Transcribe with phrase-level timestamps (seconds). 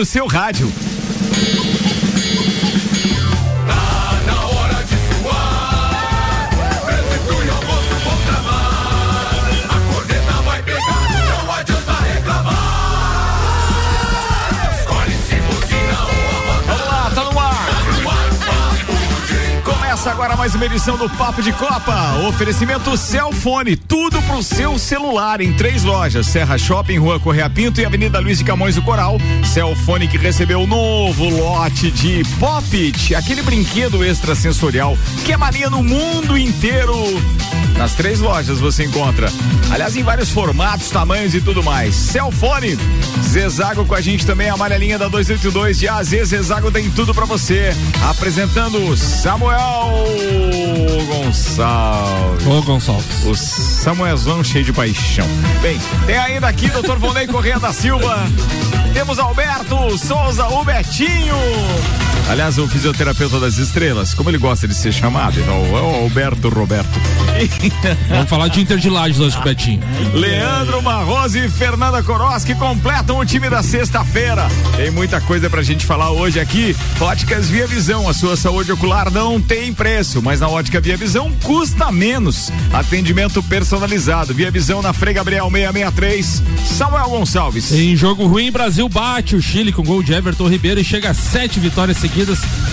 [0.00, 0.89] no seu rádio.
[20.10, 22.16] Agora mais uma edição do Papo de Copa.
[22.28, 27.86] Oferecimento Celfone, tudo pro seu celular em três lojas: Serra Shopping, Rua Correia Pinto e
[27.86, 29.18] Avenida Luiz de Camões do Coral.
[29.44, 35.80] Celfone que recebeu o novo lote de Popit, aquele brinquedo extrasensorial que é mania no
[35.80, 36.92] mundo inteiro.
[37.80, 39.32] Nas três lojas você encontra.
[39.70, 41.94] Aliás, em vários formatos, tamanhos e tudo mais.
[41.94, 42.78] Celfone,
[43.22, 47.24] Zezago com a gente também, a amarelinha da 282 de AZ Zezago tem tudo para
[47.24, 47.74] você.
[48.10, 50.04] Apresentando Samuel
[51.06, 52.46] Gonçalves.
[52.46, 53.24] Ô, Gonçalves.
[53.24, 55.26] O Samuelzão cheio de paixão.
[55.62, 56.98] Bem, tem ainda aqui Dr.
[56.98, 58.14] Vonei Correia da Silva.
[58.92, 61.34] Temos Alberto Souza, o Betinho.
[62.30, 66.48] Aliás, o fisioterapeuta das estrelas, como ele gosta de ser chamado, então, é o Alberto
[66.48, 66.88] Roberto.
[68.08, 69.82] Vamos falar de Inter de Lages hoje Betinho.
[70.14, 74.46] Leandro Marrose e Fernanda Koroski completam o time da sexta-feira.
[74.76, 76.76] Tem muita coisa pra gente falar hoje aqui.
[77.00, 81.32] Óticas Via Visão, a sua saúde ocular não tem preço, mas na Ótica Via Visão
[81.42, 82.52] custa menos.
[82.72, 84.32] Atendimento personalizado.
[84.32, 86.42] Via Visão na Frei Gabriel 663.
[86.78, 87.72] Samuel Gonçalves.
[87.72, 91.14] Em jogo ruim, Brasil bate o Chile com gol de Everton Ribeiro e chega a
[91.14, 92.19] sete vitórias seguidas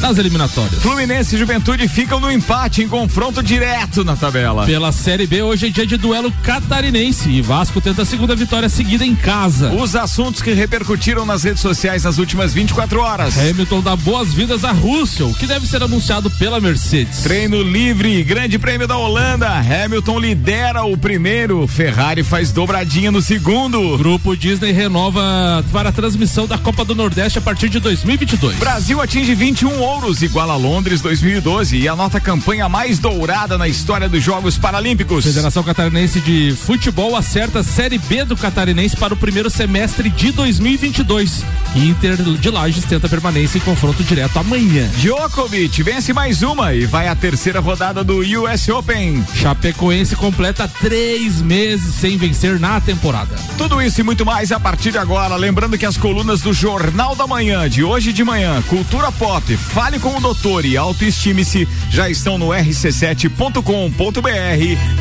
[0.02, 0.82] nas eliminatórias.
[0.82, 4.66] Fluminense e Juventude ficam no empate em confronto direto na tabela.
[4.66, 8.70] Pela Série B, hoje é dia de duelo catarinense e Vasco tenta a segunda vitória
[8.70, 9.72] seguida em casa.
[9.74, 13.38] Os assuntos que repercutiram nas redes sociais nas últimas 24 horas.
[13.38, 17.20] Hamilton dá boas-vindas a Russell, que deve ser anunciado pela Mercedes.
[17.20, 19.48] Treino livre, grande prêmio da Holanda.
[19.50, 23.98] Hamilton lidera o primeiro, Ferrari faz dobradinha no segundo.
[23.98, 28.58] Grupo Disney renova para a transmissão da Copa do Nordeste a partir de 2022.
[28.58, 34.10] Brasil atinge 21 ouros, igual a Londres 2012 e a campanha mais dourada na história
[34.10, 35.26] dos Jogos Paralímpicos.
[35.26, 40.32] Federação Catarinense de Futebol acerta a Série B do Catarinense para o primeiro semestre de
[40.32, 41.44] 2022.
[41.76, 44.90] Inter de Lages tenta permanência em confronto direto amanhã.
[44.98, 49.24] Djokovic vence mais uma e vai à terceira rodada do US Open.
[49.36, 53.36] Chapecoense completa três meses sem vencer na temporada.
[53.56, 55.36] Tudo isso e muito mais a partir de agora.
[55.36, 60.00] Lembrando que as colunas do Jornal da Manhã, de hoje de manhã, Cultura Pop, Fale
[60.00, 63.62] com o Doutor e Autoestime-se, já estão no rc7.com.br.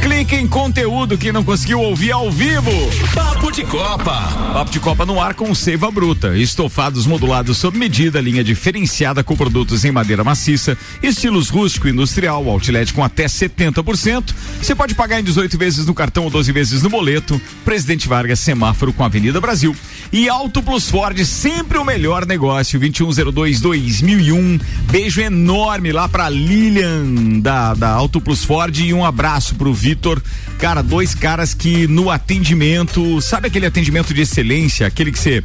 [0.02, 2.70] Clique em conteúdo que não conseguiu ouvir ao vivo.
[3.14, 4.14] Papo de Copa.
[4.54, 6.36] Papo de Copa no ar com Seiva Bruta.
[6.36, 12.48] Estofados modulados sob medida, linha diferenciada com produtos em madeira maciça, estilos rústico e industrial,
[12.48, 14.34] outlet com até 70%.
[14.62, 17.40] Você pode pagar em 18 vezes no cartão ou 12 vezes no boleto.
[17.64, 19.76] Presidente Vargas, semáforo com Avenida Brasil.
[20.12, 22.78] E Auto Plus Ford, sempre o melhor negócio.
[22.78, 23.60] 2102
[24.06, 24.60] 2001.
[24.90, 30.22] Beijo enorme lá pra Lilian da, da Auto Plus Ford e um abraço pro Vitor.
[30.58, 35.42] Cara, dois caras que no atendimento, sabe aquele atendimento de excelência, aquele que você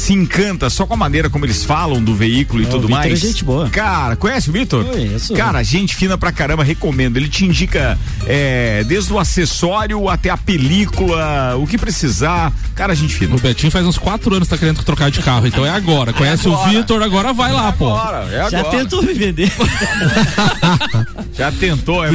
[0.00, 2.96] se encanta só com a maneira como eles falam do veículo e É, tudo Vitor
[3.02, 3.12] mais.
[3.12, 3.68] é gente boa.
[3.68, 4.84] Cara, conhece o Vitor?
[4.86, 5.34] Conheço.
[5.34, 7.16] Cara, gente fina pra caramba, recomendo.
[7.18, 12.52] Ele te indica é, desde o acessório até a película, o que precisar.
[12.74, 13.34] Cara, gente fina.
[13.36, 16.12] O Betinho faz uns quatro anos que tá querendo trocar de carro, então é agora.
[16.14, 16.68] Conhece agora.
[16.68, 17.94] o Vitor, agora vai lá, pô.
[17.94, 18.78] Agora, é Já agora.
[18.78, 19.52] tentou me vender.
[21.36, 22.14] Já tentou, é tá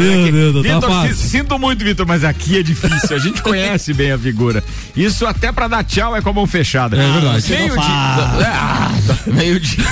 [0.62, 3.16] Vitor, si- sinto muito, Vitor, mas aqui é difícil.
[3.16, 4.64] A gente conhece bem a figura.
[4.96, 6.96] Isso até pra dar tchau é com a mão fechada.
[6.98, 7.42] É verdade.
[7.76, 8.46] Meio não dia.
[8.46, 8.46] faz.
[8.46, 8.92] Ah,
[9.28, 9.86] meio dia.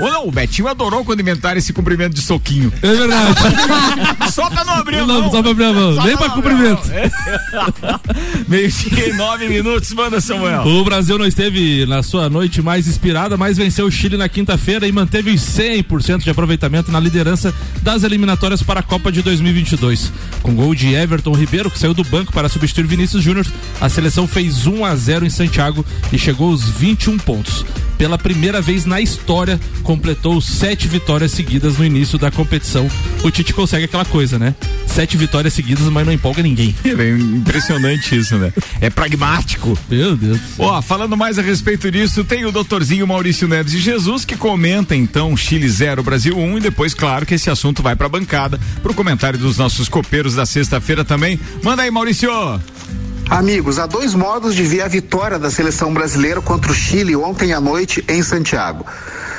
[0.00, 2.72] Ou não, o Betinho adorou quando inventaram esse cumprimento de soquinho.
[2.82, 3.34] É verdade.
[4.32, 5.30] Só pra não abrir a Não, mão.
[5.30, 5.92] só pra abrir a mão.
[6.04, 6.82] Nem pra não cumprimento.
[8.48, 10.62] Meio dia e nove minutos, manda Samuel.
[10.66, 14.86] O Brasil não esteve na sua noite mais inspirada, mas venceu o Chile na quinta-feira
[14.86, 17.52] e manteve os 100% de aproveitamento na liderança
[17.82, 20.12] das eliminatórias para a Copa de 2022.
[20.42, 23.46] Com gol de Everton Ribeiro, que saiu do banco para substituir Vinícius Júnior,
[23.80, 27.64] a seleção fez 1 a 0 em Santiago e chegou aos 21 pontos.
[28.00, 32.90] Pela primeira vez na história, completou sete vitórias seguidas no início da competição.
[33.22, 34.54] O Tite consegue aquela coisa, né?
[34.86, 36.74] Sete vitórias seguidas, mas não empolga ninguém.
[37.00, 38.52] É impressionante isso, né?
[38.80, 39.78] É pragmático.
[39.88, 40.38] Meu Deus.
[40.58, 44.96] Ó, falando mais a respeito disso, tem o doutorzinho Maurício Neves de Jesus que comenta
[44.96, 48.58] então Chile 0, Brasil 1 um, e depois, claro, que esse assunto vai pra bancada,
[48.82, 51.38] pro comentário dos nossos copeiros da sexta-feira também.
[51.62, 52.30] Manda aí, Maurício!
[53.30, 57.52] Amigos, há dois modos de ver a vitória da seleção brasileira contra o Chile ontem
[57.52, 58.84] à noite em Santiago.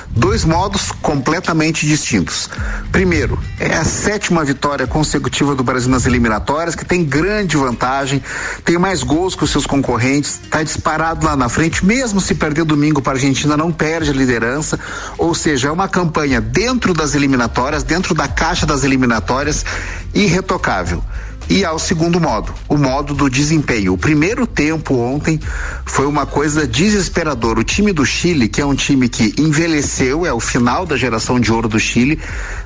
[0.08, 2.50] Dois modos completamente distintos.
[2.90, 8.24] Primeiro, é a sétima vitória consecutiva do Brasil nas eliminatórias, que tem grande vantagem,
[8.64, 12.64] tem mais gols que os seus concorrentes, está disparado lá na frente, mesmo se perder
[12.64, 14.80] domingo para a Argentina, não perde a liderança.
[15.18, 19.66] Ou seja, é uma campanha dentro das eliminatórias, dentro da caixa das eliminatórias,
[20.14, 21.04] irretocável
[21.52, 23.92] e ao segundo modo, o modo do desempenho.
[23.92, 25.38] O primeiro tempo ontem
[25.86, 27.60] foi uma coisa desesperadora.
[27.60, 31.42] O time do Chile, que é um time que envelheceu, é o final da geração
[31.42, 32.18] de ouro do Chile,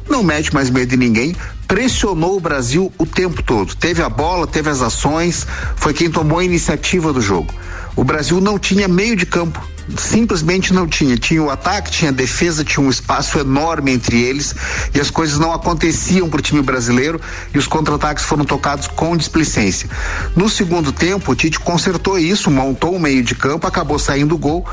[0.08, 1.36] não mete mais medo de ninguém,
[1.68, 3.76] pressionou o Brasil o tempo todo.
[3.76, 7.52] Teve a bola, teve as ações, foi quem tomou a iniciativa do jogo.
[7.96, 9.68] O Brasil não tinha meio de campo
[9.98, 11.18] simplesmente não tinha.
[11.18, 14.56] Tinha o ataque, tinha a defesa, tinha um espaço enorme entre eles
[14.94, 17.20] e as coisas não aconteciam para o time brasileiro
[17.54, 19.90] e os contra-ataques foram tocados com displicência.
[20.36, 24.38] No segundo tempo, o Tite consertou isso, montou o meio de campo, acabou saindo o
[24.38, 24.66] gol,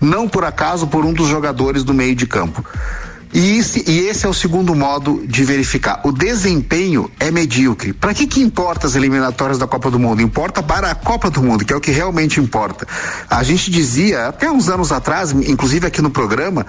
[0.00, 2.64] não por acaso por um dos jogadores do meio de campo.
[3.32, 6.00] E esse, e esse é o segundo modo de verificar.
[6.04, 7.92] O desempenho é medíocre.
[7.92, 10.22] Para que que importa as eliminatórias da Copa do Mundo?
[10.22, 12.86] Importa para a Copa do Mundo, que é o que realmente importa.
[13.28, 16.66] A gente dizia até uns anos atrás, inclusive aqui no programa,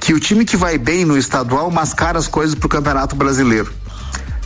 [0.00, 3.72] que o time que vai bem no estadual mascara as coisas para o Campeonato Brasileiro.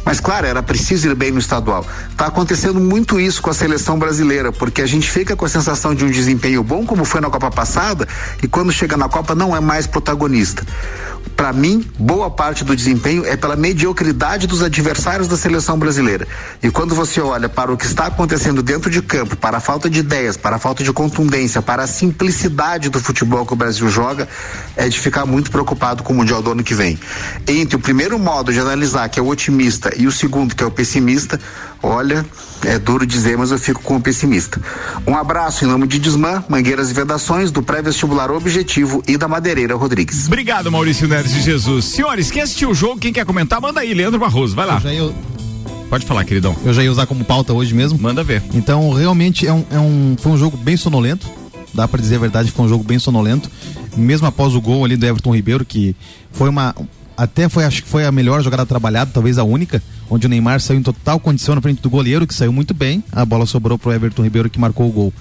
[0.05, 1.87] Mas claro, era preciso ir bem no estadual.
[2.11, 5.94] Está acontecendo muito isso com a seleção brasileira, porque a gente fica com a sensação
[5.94, 8.08] de um desempenho bom, como foi na Copa passada,
[8.43, 10.64] e quando chega na Copa não é mais protagonista.
[11.37, 16.29] Para mim, boa parte do desempenho é pela mediocridade dos adversários da seleção brasileira.
[16.62, 19.88] E quando você olha para o que está acontecendo dentro de campo, para a falta
[19.88, 23.88] de ideias, para a falta de contundência, para a simplicidade do futebol que o Brasil
[23.88, 24.29] joga,
[24.76, 26.99] é de ficar muito preocupado com o Mundial do ano que vem.
[27.47, 30.66] Entre o primeiro modo de analisar, que é o otimista, e o segundo, que é
[30.66, 31.40] o pessimista,
[31.82, 32.25] olha,
[32.64, 34.60] é duro dizer, mas eu fico com o pessimista.
[35.06, 39.75] Um abraço em nome de Desmã, Mangueiras e Vedações, do pré-vestibular Objetivo e da Madeireira
[39.75, 40.26] Rodrigues.
[40.26, 41.87] Obrigado, Maurício Neres de Jesus.
[41.87, 44.81] Senhores, quem assistiu o jogo, quem quer comentar, manda aí, Leandro Barroso, vai lá.
[44.84, 45.14] Eu
[45.90, 46.54] Pode falar, queridão.
[46.64, 47.98] Eu já ia usar como pauta hoje mesmo.
[47.98, 48.40] Manda ver.
[48.54, 51.28] Então, realmente é um, é um, foi um jogo bem sonolento.
[51.75, 53.50] Dá para dizer a verdade, foi um jogo bem sonolento.
[53.96, 55.96] Mesmo após o gol ali do Everton Ribeiro, que
[56.31, 56.76] foi uma,
[57.20, 60.58] até foi, acho que foi a melhor jogada trabalhada, talvez a única, onde o Neymar
[60.58, 63.05] saiu em total condição na frente do goleiro, que saiu muito bem.
[63.12, 65.12] A bola sobrou pro Everton Ribeiro, que marcou o gol.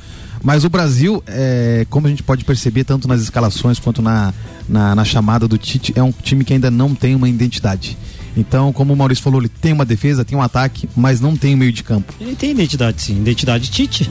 [0.42, 4.34] Mas o Brasil, é, como a gente pode perceber, tanto nas escalações quanto na,
[4.70, 7.98] na, na, chamada do Tite, é um time que ainda não tem uma identidade.
[8.38, 11.54] Então, como o Maurício falou, ele tem uma defesa, tem um ataque, mas não tem
[11.54, 12.14] um meio de campo.
[12.22, 13.18] Ele tem identidade, sim.
[13.18, 14.10] Identidade Tite.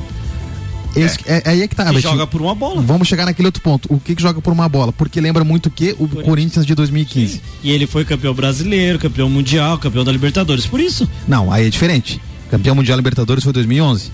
[0.96, 1.42] Esse, é.
[1.44, 1.92] é, aí é que tá.
[1.92, 2.80] Que joga por uma bola.
[2.82, 3.92] Vamos chegar naquele outro ponto.
[3.92, 4.92] O que, que joga por uma bola?
[4.92, 7.32] Porque lembra muito que o Corinthians, Corinthians de 2015.
[7.34, 7.40] Sim.
[7.62, 10.66] E ele foi campeão brasileiro, campeão mundial, campeão da Libertadores.
[10.66, 11.08] Por isso.
[11.26, 12.20] Não, aí é diferente.
[12.50, 14.10] Campeão mundial Libertadores foi 2011.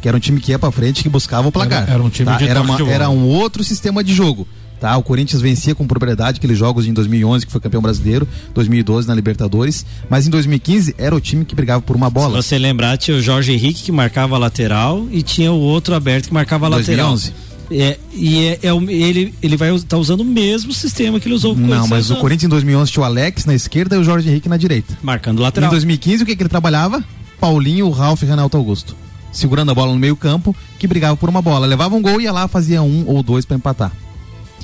[0.00, 1.82] Que era um time que ia pra frente, que buscava o placar.
[1.82, 2.36] Era, era um time tá?
[2.36, 4.46] de era, uma, era um outro sistema de jogo.
[4.80, 9.08] Tá, o Corinthians vencia com propriedade aqueles jogos em 2011, que foi campeão brasileiro, 2012
[9.08, 12.40] na Libertadores, mas em 2015 era o time que brigava por uma bola.
[12.40, 15.94] Se você lembrar, tinha o Jorge Henrique que marcava a lateral e tinha o outro
[15.94, 17.28] aberto que marcava a 2011.
[17.28, 17.48] lateral.
[17.70, 21.34] É, e é, é, ele, ele vai estar tá usando o mesmo sistema que ele
[21.34, 24.28] usou Não, mas o Corinthians em 2011 tinha o Alex na esquerda e o Jorge
[24.28, 24.96] Henrique na direita.
[25.02, 25.68] Marcando lateral.
[25.68, 27.04] Em 2015, o que, que ele trabalhava?
[27.38, 28.96] Paulinho, Ralf e Renato Augusto.
[29.30, 31.66] Segurando a bola no meio campo, que brigava por uma bola.
[31.66, 33.92] Levava um gol e ia lá, fazia um ou dois para empatar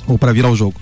[0.07, 0.75] ou para virar o jogo.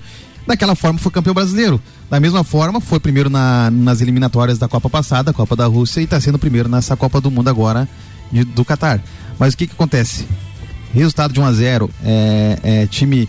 [0.46, 1.80] Daquela forma foi campeão brasileiro.
[2.10, 6.00] Da mesma forma, foi primeiro na, nas eliminatórias da Copa passada, a Copa da Rússia,
[6.00, 7.88] e está sendo primeiro nessa Copa do Mundo agora
[8.30, 9.00] de, do Catar.
[9.38, 10.26] Mas o que, que acontece?
[10.92, 13.28] Resultado de 1 a 0 é, é, time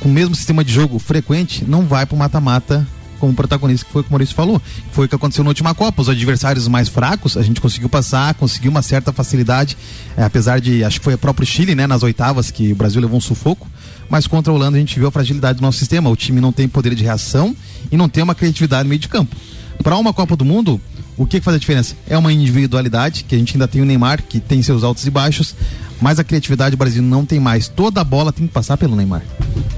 [0.00, 2.86] com o mesmo sistema de jogo frequente não vai para o mata-mata
[3.18, 4.60] como protagonista, que foi o que o Maurício falou.
[4.92, 6.00] Foi o que aconteceu na última Copa.
[6.00, 9.76] Os adversários mais fracos, a gente conseguiu passar, conseguiu uma certa facilidade,
[10.16, 13.00] é, apesar de, acho que foi o próprio Chile, né, nas oitavas, que o Brasil
[13.00, 13.68] levou um sufoco.
[14.10, 16.10] Mas contra a Holanda a gente viu a fragilidade do nosso sistema.
[16.10, 17.56] O time não tem poder de reação
[17.90, 19.34] e não tem uma criatividade no meio de campo.
[19.82, 20.80] Para uma Copa do Mundo,
[21.16, 21.94] o que, que faz a diferença?
[22.06, 25.10] É uma individualidade, que a gente ainda tem o Neymar, que tem seus altos e
[25.10, 25.54] baixos,
[26.00, 27.68] mas a criatividade do Brasil não tem mais.
[27.68, 29.22] Toda a bola tem que passar pelo Neymar.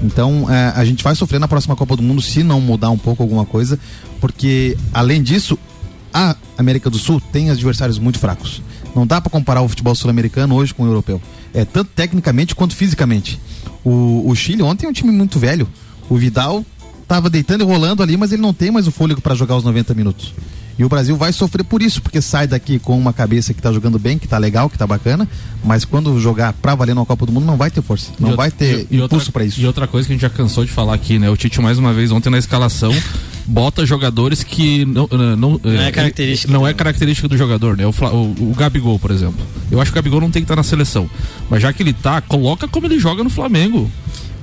[0.01, 2.97] Então é, a gente vai sofrer na próxima Copa do Mundo se não mudar um
[2.97, 3.79] pouco alguma coisa,
[4.19, 5.57] porque além disso,
[6.13, 8.61] a América do Sul tem adversários muito fracos.
[8.95, 11.21] Não dá para comparar o futebol sul-americano hoje com o europeu.
[11.53, 13.39] É tanto tecnicamente quanto fisicamente.
[13.83, 15.67] O, o Chile ontem é um time muito velho.
[16.09, 16.65] O Vidal
[17.01, 19.63] estava deitando e rolando ali, mas ele não tem mais o fôlego para jogar os
[19.63, 20.33] 90 minutos.
[20.77, 23.71] E o Brasil vai sofrer por isso, porque sai daqui com uma cabeça que tá
[23.71, 25.27] jogando bem, que tá legal, que tá bacana,
[25.63, 28.49] mas quando jogar pra valer na Copa do Mundo não vai ter força, não vai
[28.49, 29.61] ter e, impulso para isso.
[29.61, 31.29] E outra coisa que a gente já cansou de falar aqui, né?
[31.29, 32.91] O Tite mais uma vez ontem na escalação
[33.45, 37.85] bota jogadores que não, não, não, não é, característica não é característica do jogador, né?
[37.85, 39.45] O, o, o, Gabigol, por exemplo.
[39.71, 41.09] Eu acho que o Gabigol não tem que estar na seleção,
[41.49, 43.89] mas já que ele tá, coloca como ele joga no Flamengo.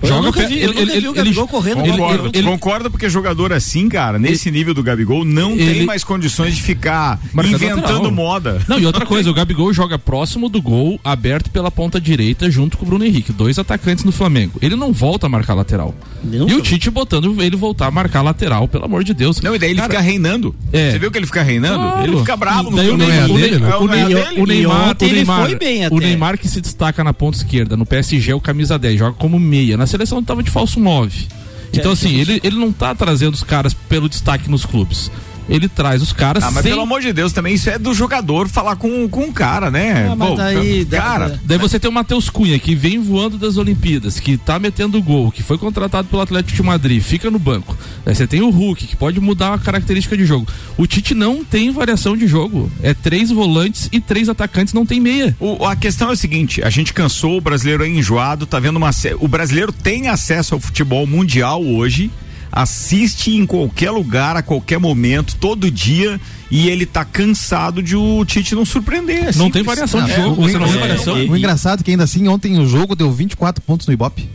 [0.02, 1.82] Joga vi, ele, ele, ele, ele correndo.
[1.82, 6.54] Concordo, ele, concorda porque jogador assim, cara, nesse nível do Gabigol, não tem mais condições
[6.56, 8.10] de ficar inventando lateral.
[8.10, 8.62] moda.
[8.66, 12.78] Não, e outra coisa, o Gabigol joga próximo do gol, aberto pela ponta direita, junto
[12.78, 14.58] com o Bruno Henrique, dois atacantes no Flamengo.
[14.62, 15.94] Ele não volta a marcar lateral.
[16.22, 19.40] Não, e o Tite botando ele voltar a marcar lateral, pelo amor de Deus.
[19.40, 20.54] Não, e daí ele cara, fica reinando.
[20.72, 20.92] É.
[20.92, 21.78] Você viu que ele fica reinando?
[21.78, 22.04] Claro.
[22.04, 22.70] Ele fica bravo.
[22.70, 23.76] Daí o Neymar, o, Neymar, né?
[23.76, 27.86] o, Neymar, o Neymar, o Neymar, o Neymar que se destaca na ponta esquerda, no
[27.86, 29.76] PSG é o camisa 10, joga como meia.
[29.76, 31.28] Na seleção tava de falso 9.
[31.72, 35.10] Então, assim, ele, ele não tá trazendo os caras pelo destaque nos clubes
[35.50, 36.44] ele traz os caras.
[36.44, 36.70] Ah, mas sem...
[36.70, 40.08] pelo amor de Deus, também isso é do jogador falar com, com o cara, né?
[40.10, 41.28] Ah, Pô, daí, cara.
[41.30, 45.02] Daí, daí você tem o Matheus Cunha, que vem voando das Olimpíadas, que tá metendo
[45.02, 47.76] gol, que foi contratado pelo Atlético de Madrid, fica no banco.
[48.04, 50.46] Daí você tem o Hulk, que pode mudar a característica de jogo.
[50.76, 52.70] O Tite não tem variação de jogo.
[52.80, 55.36] É três volantes e três atacantes, não tem meia.
[55.40, 58.76] O, a questão é o seguinte: a gente cansou, o brasileiro é enjoado, tá vendo
[58.76, 58.90] uma.
[59.18, 62.10] O brasileiro tem acesso ao futebol mundial hoje
[62.52, 68.24] assiste em qualquer lugar, a qualquer momento, todo dia e ele tá cansado de o
[68.24, 69.28] Tite não surpreender.
[69.28, 71.14] Assim, não tem variação de jogo, você não tem variação.
[71.14, 74.28] O engraçado é que ainda assim, ontem o jogo deu 24 pontos no Ibope.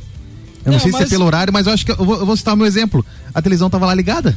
[0.66, 1.02] Eu não, sei mas...
[1.02, 2.66] se é pelo horário, mas eu acho que eu vou, eu vou citar o meu
[2.66, 3.06] exemplo.
[3.34, 4.36] A televisão tava lá ligada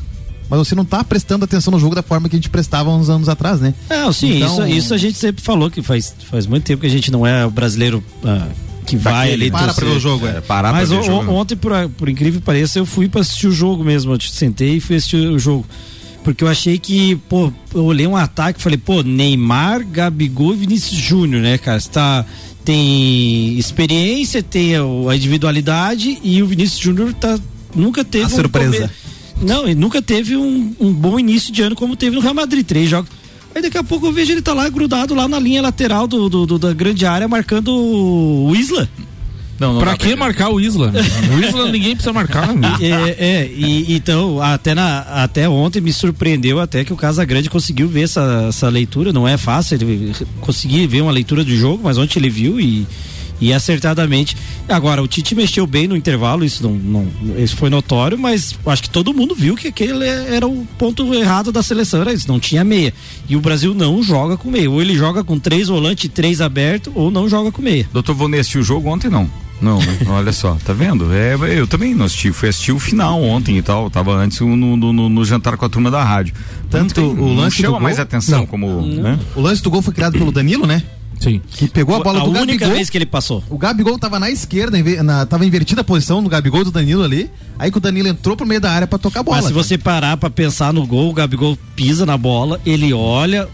[0.48, 3.10] mas você não está prestando atenção no jogo da forma que a gente prestava uns
[3.10, 3.74] anos atrás, né?
[3.88, 4.66] Não, sim, então...
[4.66, 7.26] isso, isso a gente sempre falou que faz, faz muito tempo que a gente não
[7.26, 8.48] é brasileiro ah,
[8.88, 9.50] que vai ali.
[9.50, 10.40] Para para o jogo, é.
[10.40, 11.30] Parar Mas o, jogo.
[11.32, 14.12] ontem, por, por incrível que pareça, eu fui para assistir o jogo mesmo.
[14.12, 15.66] Eu sentei e fui assistir o jogo.
[16.24, 20.58] Porque eu achei que, pô, eu olhei um ataque e falei, pô, Neymar, Gabigol e
[20.58, 21.78] Vinícius Júnior, né, cara?
[21.78, 22.24] Está
[22.64, 27.38] tem experiência, tem a individualidade e o Vinícius Júnior tá,
[27.74, 28.24] nunca teve.
[28.24, 28.90] A um surpresa.
[29.40, 32.66] Não, ele nunca teve um, um bom início de ano como teve no Real Madrid.
[32.66, 33.08] Três jogos
[33.54, 36.28] Aí daqui a pouco eu vejo ele tá lá grudado lá na linha lateral do,
[36.28, 38.88] do, do da grande área marcando o Isla.
[39.58, 40.92] Não, não pra que marcar o Isla?
[41.34, 42.48] o Isla ninguém precisa marcar.
[42.80, 47.88] É, é e, então, até, na, até ontem me surpreendeu até que o Casagrande conseguiu
[47.88, 49.12] ver essa, essa leitura.
[49.12, 52.86] Não é fácil ele conseguir ver uma leitura do jogo, mas ontem ele viu e,
[53.40, 54.36] e acertadamente.
[54.68, 58.82] Agora, o Tite mexeu bem no intervalo, isso não, não isso foi notório, mas acho
[58.82, 62.40] que todo mundo viu que aquele era o ponto errado da seleção, era isso, não
[62.40, 62.92] tinha meia.
[63.28, 64.70] E o Brasil não joga com meia.
[64.70, 67.88] Ou ele joga com três volantes, três abertos, ou não joga com meia.
[67.92, 69.30] Doutor Vonê assistiu o jogo ontem, não?
[69.60, 69.78] Não,
[70.08, 71.12] olha só, tá vendo?
[71.12, 74.56] É, eu também não assisti, fui assistir o final ontem e tal, tava antes no,
[74.56, 76.34] no, no, no jantar com a turma da rádio.
[76.70, 78.46] Tanto tem, o lance chama mais atenção não.
[78.46, 78.82] como.
[78.82, 79.18] Né?
[79.34, 80.82] O lance do gol foi criado pelo Danilo, né?
[81.20, 81.40] Sim.
[81.50, 82.40] Que pegou a bola a do Gabigol.
[82.40, 83.42] A única vez que ele passou.
[83.50, 87.30] O Gabigol tava na esquerda, na, tava invertida a posição do Gabigol do Danilo ali.
[87.58, 89.36] Aí que o Danilo entrou pro meio da área para tocar a bola.
[89.36, 89.64] Mas se cara.
[89.64, 93.48] você parar para pensar no gol, o Gabigol pisa na bola, ele olha.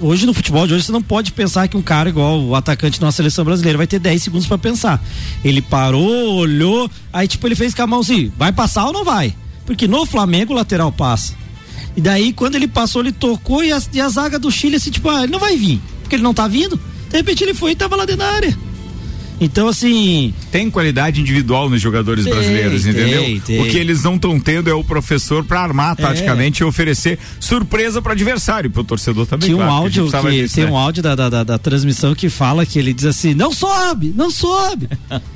[0.00, 3.00] Hoje no futebol de hoje você não pode pensar que um cara igual o atacante
[3.00, 5.02] da seleção brasileira vai ter 10 segundos para pensar.
[5.44, 9.04] Ele parou, olhou, aí tipo ele fez com a mão assim, vai passar ou não
[9.04, 9.34] vai?
[9.64, 11.34] Porque no Flamengo o lateral passa.
[11.96, 14.90] E daí quando ele passou, ele tocou e a, e a zaga do Chile assim,
[14.90, 16.80] tipo, ah, ele não vai vir, porque ele não tá vindo.
[17.12, 18.58] De repente ele foi e tava lá dentro da área.
[19.40, 20.32] Então, assim.
[20.52, 23.22] Tem qualidade individual nos jogadores tem, brasileiros, entendeu?
[23.22, 23.60] Tem, tem.
[23.60, 26.02] O que eles não estão tendo é o professor para armar é.
[26.02, 29.46] taticamente e oferecer surpresa para adversário, para o torcedor também.
[29.46, 30.70] Tinha um claro, áudio que, que disso, tem né?
[30.70, 34.14] um áudio da, da, da, da transmissão que fala que ele diz assim: não sobe,
[34.16, 34.88] não sobe,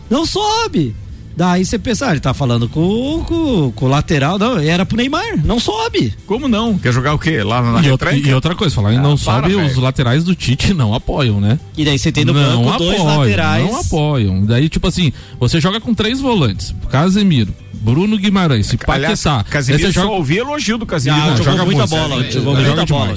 [0.09, 0.95] não sobe.
[1.37, 4.97] Daí você pensa, ah, ele tá falando com, com, com, o lateral, não, era pro
[4.97, 6.15] Neymar, não sobe.
[6.25, 6.79] Como não?
[6.79, 7.43] Quer jogar o quê?
[7.43, 10.73] Lá na e, outra, e outra coisa, falar ah, não sobe, os laterais do Tite
[10.73, 11.61] não apoiam, né?
[11.77, 13.71] E daí você tem no não banco apoiam, dois laterais.
[13.71, 14.47] Não apoiam.
[14.47, 19.45] Daí, tipo assim, você joga com três volantes, Casemiro, Bruno Guimarães, se Paquetá.
[19.45, 20.15] Casemiro só joga...
[20.15, 21.23] ouvi elogio do Casemiro.
[21.23, 22.31] Ah, não, joga muita bola, né?
[22.31, 23.15] jogou muita bola.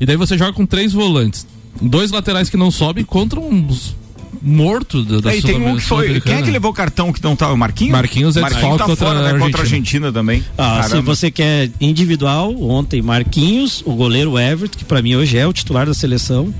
[0.00, 1.46] E daí você joga com três volantes,
[1.80, 3.94] dois laterais que não sobem contra uns
[4.42, 6.20] morto da, da é, tem um que foi.
[6.20, 7.52] Quem é que levou o cartão que não tá?
[7.52, 7.92] O Marquinhos?
[7.92, 10.44] Marquinhos é Marquinhos tá contra, fora, né, contra a Argentina também.
[10.56, 15.46] Ah, se você quer individual, ontem Marquinhos, o goleiro Everton, que para mim hoje é
[15.46, 16.52] o titular da seleção.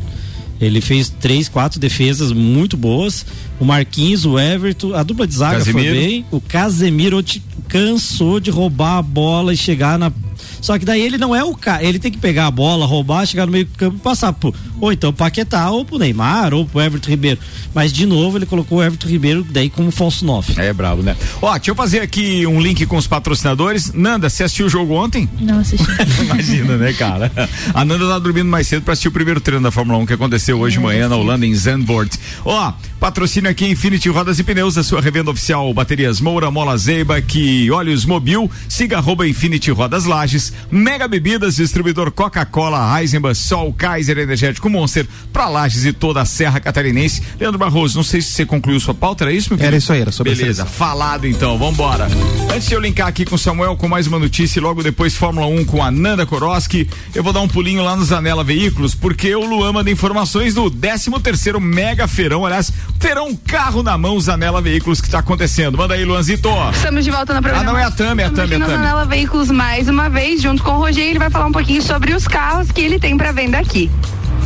[0.60, 3.24] Ele fez três, quatro defesas muito boas.
[3.58, 5.94] O Marquinhos, o Everton, a dupla de zaga Casemiro.
[5.94, 6.24] foi bem.
[6.30, 7.24] O Casemiro
[7.66, 10.12] cansou de roubar a bola e chegar na
[10.60, 13.26] só que daí ele não é o cara, ele tem que pegar a bola, roubar,
[13.26, 16.66] chegar no meio do campo e passar pro, ou então Paquetá, ou pro Neymar, ou
[16.66, 17.38] pro Everton Ribeiro.
[17.74, 20.54] Mas de novo ele colocou o Everton Ribeiro daí como falso 9.
[20.60, 21.16] É brabo, né?
[21.40, 23.92] Ó, deixa eu fazer aqui um link com os patrocinadores.
[23.92, 25.28] Nanda, você assistiu o jogo ontem?
[25.40, 25.86] Não assisti.
[26.22, 27.30] Imagina, né, cara?
[27.74, 30.12] A Nanda tá dormindo mais cedo para assistir o primeiro treino da Fórmula 1 que
[30.12, 32.16] aconteceu hoje de manhã na Holanda em Zandvoort.
[32.44, 37.20] Ó, patrocínio aqui Infinity Rodas e Pneus, a sua revenda oficial Baterias Moura, Mola Zeiba,
[37.20, 44.18] que Olhos Mobil, siga arroba Infinity Rodas Lages Mega Bebidas, distribuidor Coca-Cola, Eisenbahn, Sol, Kaiser
[44.18, 47.22] Energético Monster, pra Lages e toda a Serra Catarinense.
[47.38, 50.00] Leandro Barroso, não sei se você concluiu sua pauta, era isso, meu Era isso aí,
[50.00, 52.08] era sobre Beleza, falado então, vambora.
[52.54, 55.14] Antes de eu linkar aqui com o Samuel com mais uma notícia e logo depois
[55.14, 58.94] Fórmula 1 com a Nanda Koroski, eu vou dar um pulinho lá no Zanela Veículos,
[58.94, 64.18] porque o Luan manda informações do 13 terceiro Mega Feirão, aliás, Feirão Carro na Mão
[64.20, 65.78] Zanela Veículos que está acontecendo.
[65.78, 66.48] Manda aí, Luanzito.
[66.72, 67.70] Estamos de volta na programação.
[67.70, 68.72] Ah, não é a Tami, é a Tami, é a Tami.
[68.72, 72.14] Zanela Veículos mais uma vez, junto com o Rogério, ele vai falar um pouquinho sobre
[72.14, 73.90] os carros que ele tem para venda aqui.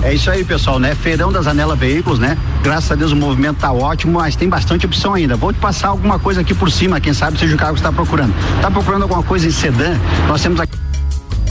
[0.03, 0.95] É isso aí, pessoal, né?
[0.95, 2.37] Feirão da Zanela Veículos, né?
[2.63, 5.37] Graças a Deus o movimento tá ótimo, mas tem bastante opção ainda.
[5.37, 7.87] Vou te passar alguma coisa aqui por cima, quem sabe seja o carro que você
[7.87, 8.35] está procurando.
[8.61, 9.99] Tá procurando alguma coisa em sedã?
[10.29, 10.77] Nós temos aqui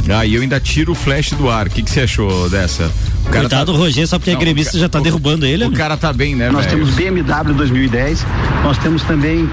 [0.09, 1.67] Ah, e eu ainda tiro o flash do ar.
[1.67, 2.91] O que que você achou dessa?
[3.25, 5.01] O cara Coitado do Roger, só porque é Não, gremista o ca- já tá o-
[5.01, 5.65] derrubando ele.
[5.65, 5.75] O né?
[5.77, 6.77] cara tá bem, né, Nós velho?
[6.77, 8.25] temos BMW 2010,
[8.63, 9.49] nós temos também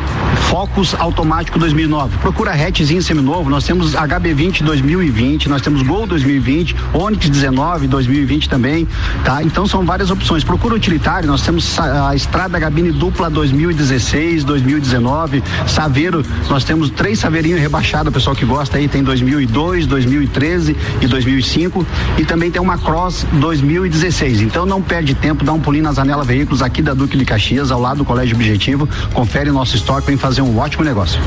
[0.51, 2.19] Focus Automático 2009.
[2.19, 8.87] Procura hatchzinho seminovo, nós temos HB20 2020, nós temos Gol 2020, Onix 19 2020 também,
[9.25, 9.43] tá?
[9.43, 10.43] Então são várias opções.
[10.45, 17.19] Procura utilitário, nós temos sa- a Estrada Gabine Dupla 2016, 2019, Saveiro, nós temos três
[17.19, 21.87] Saveirinhos rebaixados, o pessoal que gosta aí tem 2002, 2013 e 2005
[22.19, 23.25] e também tem uma Cross
[23.61, 24.43] 2016.
[24.43, 27.71] Então não perde tempo, dá um pulinho na Zanela Veículos aqui da Duque de Caxias,
[27.71, 31.21] ao lado do Colégio Objetivo, confere o nosso estoque, vem fazer um ótimo negócio.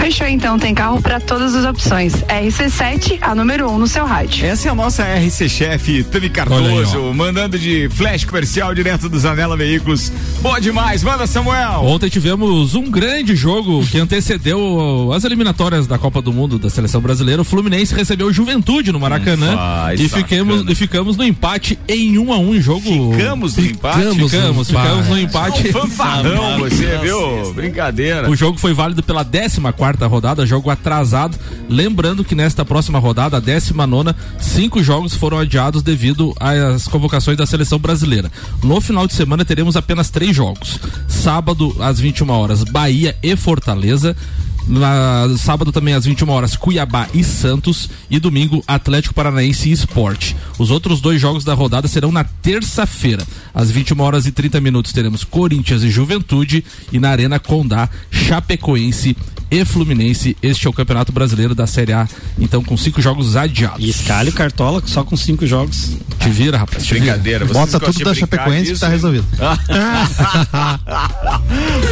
[0.00, 2.14] Fechou então, tem carro para todas as opções.
[2.24, 4.44] RC7, a número 1 um no seu rádio.
[4.44, 9.18] Essa é a nossa RC Chefe, Tami Cardoso, aí, mandando de flash comercial direto do
[9.18, 10.12] Zanela Veículos.
[10.40, 11.82] Boa demais, manda Samuel.
[11.84, 17.00] Ontem tivemos um grande jogo que antecedeu as eliminatórias da Copa do Mundo da seleção
[17.00, 17.42] brasileira.
[17.42, 22.18] O Fluminense recebeu o Juventude no Maracanã faz e ficamos, e ficamos no empate em
[22.18, 22.82] um a um em jogo.
[23.12, 23.98] Ficamos no empate?
[23.98, 25.68] Ficamos, ficamos, ficamos no empate.
[25.68, 27.52] Um fanfarrão você, viu?
[27.54, 28.30] Brincadeira.
[28.30, 31.38] O jogo foi válido pela 14 quarta rodada, jogo atrasado.
[31.68, 37.36] Lembrando que nesta próxima rodada, a 19 nona, cinco jogos foram adiados devido às convocações
[37.36, 38.30] da seleção brasileira.
[38.62, 40.78] No final de semana teremos apenas três jogos.
[41.08, 44.16] Sábado, às 21 horas, Bahia e Fortaleza.
[44.66, 47.90] Na, sábado também às 21 horas, Cuiabá e Santos.
[48.10, 50.36] E domingo, Atlético Paranaense e Esporte.
[50.58, 53.26] Os outros dois jogos da rodada serão na terça-feira.
[53.54, 56.64] Às 21 horas e 30 minutos teremos Corinthians e Juventude.
[56.92, 59.16] E na Arena Condá, Chapecoense
[59.52, 60.34] e Fluminense.
[60.42, 62.08] Este é o Campeonato Brasileiro da Série A.
[62.38, 63.84] Então, com cinco jogos adiados.
[63.84, 65.90] E escalhe o Cartola só com cinco jogos.
[66.18, 66.86] Te vira, rapaz.
[66.86, 67.04] Te vira.
[67.04, 67.44] Brincadeira.
[67.44, 68.92] vocês Bota tudo da Chapecoense que disso, tá hein?
[68.92, 69.26] resolvido.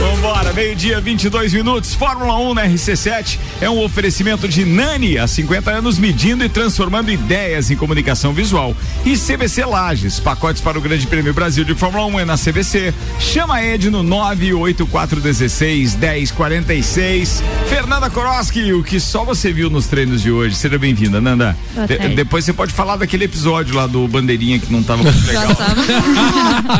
[0.01, 1.95] Vambora, meio-dia, 22 minutos.
[1.95, 7.11] Fórmula 1 na RC7 é um oferecimento de Nani, há 50 anos medindo e transformando
[7.11, 8.75] ideias em comunicação visual.
[9.05, 12.95] E CVC Lages, pacotes para o Grande Prêmio Brasil de Fórmula 1 é na CVC.
[13.19, 17.50] Chama a Ed no 98416 1046.
[17.69, 20.55] Fernanda Koroski, o que só você viu nos treinos de hoje.
[20.57, 21.57] Seja bem-vinda, Nanda.
[21.87, 25.45] De- depois você pode falar daquele episódio lá do Bandeirinha que não tava muito legal.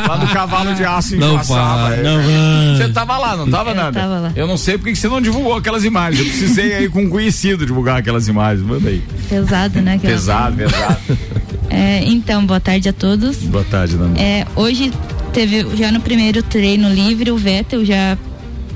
[0.07, 1.89] lá do cavalo de aço em Não Joaçaba.
[1.89, 2.77] vai, É, não é.
[2.77, 3.99] Você tava lá, não tava Eu nada?
[3.99, 4.31] tava lá.
[4.35, 6.19] Eu não sei porque que você não divulgou aquelas imagens.
[6.19, 8.65] Eu precisei aí com um conhecido divulgar aquelas imagens.
[8.65, 9.01] Manda aí.
[9.29, 9.93] Pesado, né?
[9.95, 10.97] aquela- Pesado, pesado.
[11.73, 13.37] É, então, boa tarde a todos.
[13.37, 14.19] Boa tarde, Nanda.
[14.19, 14.91] É, hoje
[15.31, 18.17] teve já no primeiro treino livre, o Vettel já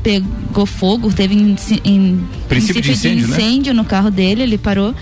[0.06, 3.36] pegou fogo, teve inci- em, Princípio de incêndio, né?
[3.38, 4.94] incêndio no carro dele, ele parou.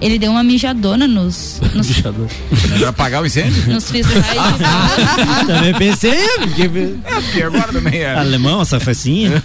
[0.00, 3.72] Ele deu uma mijadona nos, nos, Pra apagar o incêndio?
[3.72, 4.00] nos de
[5.46, 6.62] Também pensei, porque...
[7.04, 8.14] É, porque agora também é.
[8.14, 9.42] Alemão, essa facinha.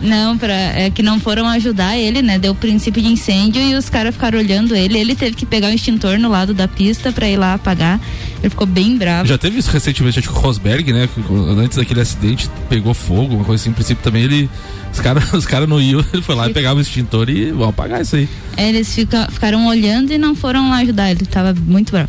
[0.00, 2.38] Não, pra, é que não foram ajudar ele, né?
[2.38, 4.98] Deu princípio de incêndio e os caras ficaram olhando ele.
[4.98, 7.98] Ele teve que pegar o extintor no lado da pista pra ir lá apagar.
[8.40, 9.26] Ele ficou bem bravo.
[9.26, 11.08] Já teve isso recentemente, acho que o Rosberg, né?
[11.56, 13.70] Antes daquele acidente, pegou fogo, uma coisa assim.
[13.70, 14.50] Em princípio também ele.
[14.92, 17.68] Os caras os cara não iam, ele foi lá e pegava o extintor e vão
[17.68, 18.28] apagar isso aí.
[18.56, 19.77] Eles fica, ficaram olhando
[20.12, 22.08] e não foram lá ajudar, ele tava muito bravo.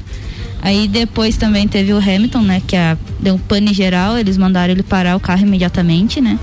[0.62, 4.73] Aí depois também teve o Hamilton, né, que a, deu um pane geral, eles mandaram
[4.73, 6.38] ele parar o carro imediatamente, né?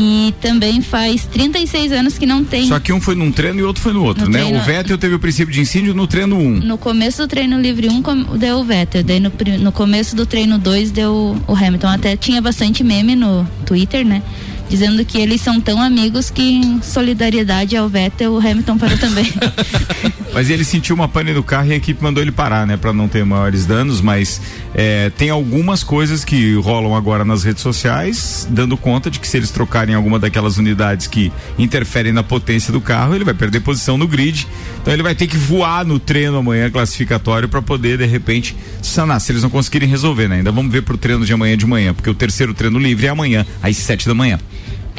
[0.00, 2.68] E também faz 36 anos que não tem.
[2.68, 4.38] Só que um foi num treino e outro foi no outro, No né?
[4.42, 6.40] treino- O Vettel teve o princípio de incêndio no treino 1.
[6.40, 6.50] Um.
[6.60, 10.24] No começo do treino livre 1 um, deu o Vettel, daí no, no começo do
[10.24, 11.88] treino 2 deu o Hamilton.
[11.88, 14.22] Até tinha bastante meme no Twitter, né?
[14.68, 19.32] Dizendo que eles são tão amigos que em solidariedade ao Vettel, o Hamilton parou também.
[20.32, 22.76] Mas ele sentiu uma pane no carro e a equipe mandou ele parar, né?
[22.76, 24.40] Pra não ter maiores danos, mas
[24.74, 29.36] é, tem algumas coisas que rolam agora nas redes sociais, dando conta de que se
[29.36, 33.98] eles trocarem alguma daquelas unidades que interferem na potência do carro, ele vai perder posição
[33.98, 34.46] no grid.
[34.80, 39.20] Então ele vai ter que voar no treino amanhã classificatório para poder, de repente, sanar.
[39.20, 40.36] Se eles não conseguirem resolver, né?
[40.36, 43.10] Ainda vamos ver pro treino de amanhã de manhã, porque o terceiro treino livre é
[43.10, 44.38] amanhã, às sete da manhã.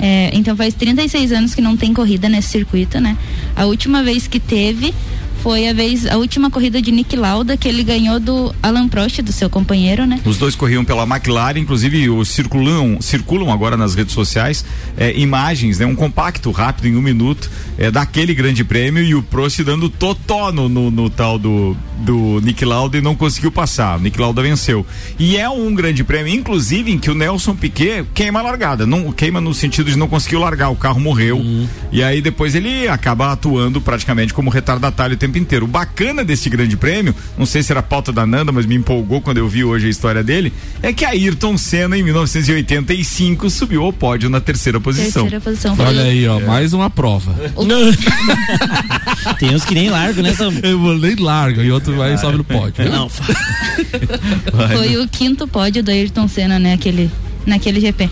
[0.02, 3.18] É, então faz 36 anos que não tem corrida nesse circuito, né?
[3.54, 4.94] A última vez que teve
[5.42, 9.22] foi a vez, a última corrida de Nick Lauda que ele ganhou do Alan Prost,
[9.22, 10.20] do seu companheiro, né?
[10.26, 14.66] Os dois corriam pela McLaren, inclusive o circulam, circulam agora nas redes sociais
[14.98, 15.86] é, imagens, né?
[15.86, 20.52] Um compacto rápido em um minuto é, daquele grande prêmio e o Prost dando totó
[20.52, 23.98] no, no, no tal do, do Nick Lauda e não conseguiu passar.
[23.98, 24.86] O Nick Lauda venceu.
[25.18, 28.86] E é um grande prêmio, inclusive, em que o Nelson Piquet queima a largada.
[28.86, 31.38] Não, queima no sentido de não conseguir largar, o carro morreu.
[31.38, 31.68] Uhum.
[31.92, 35.66] E aí depois ele acaba atuando praticamente como retardatário tempo inteiro.
[35.66, 39.22] O bacana deste grande prêmio, não sei se era pauta da Nanda, mas me empolgou
[39.22, 43.94] quando eu vi hoje a história dele, é que Ayrton Senna, em 1985, subiu ao
[43.94, 45.24] pódio na terceira posição.
[45.24, 45.76] Terceira posição.
[45.78, 46.30] Olha aí, É.
[46.30, 47.36] ó, mais uma prova.
[49.40, 50.52] Tem uns que nem largam, né, Sam?
[50.64, 52.90] Eu vou nem larga e outro vai e sobe no pódio.
[52.92, 53.10] Não,
[54.76, 56.74] Foi o quinto pódio do Ayrton Senna, né?
[56.74, 57.10] Aquele,
[57.46, 58.10] naquele GP.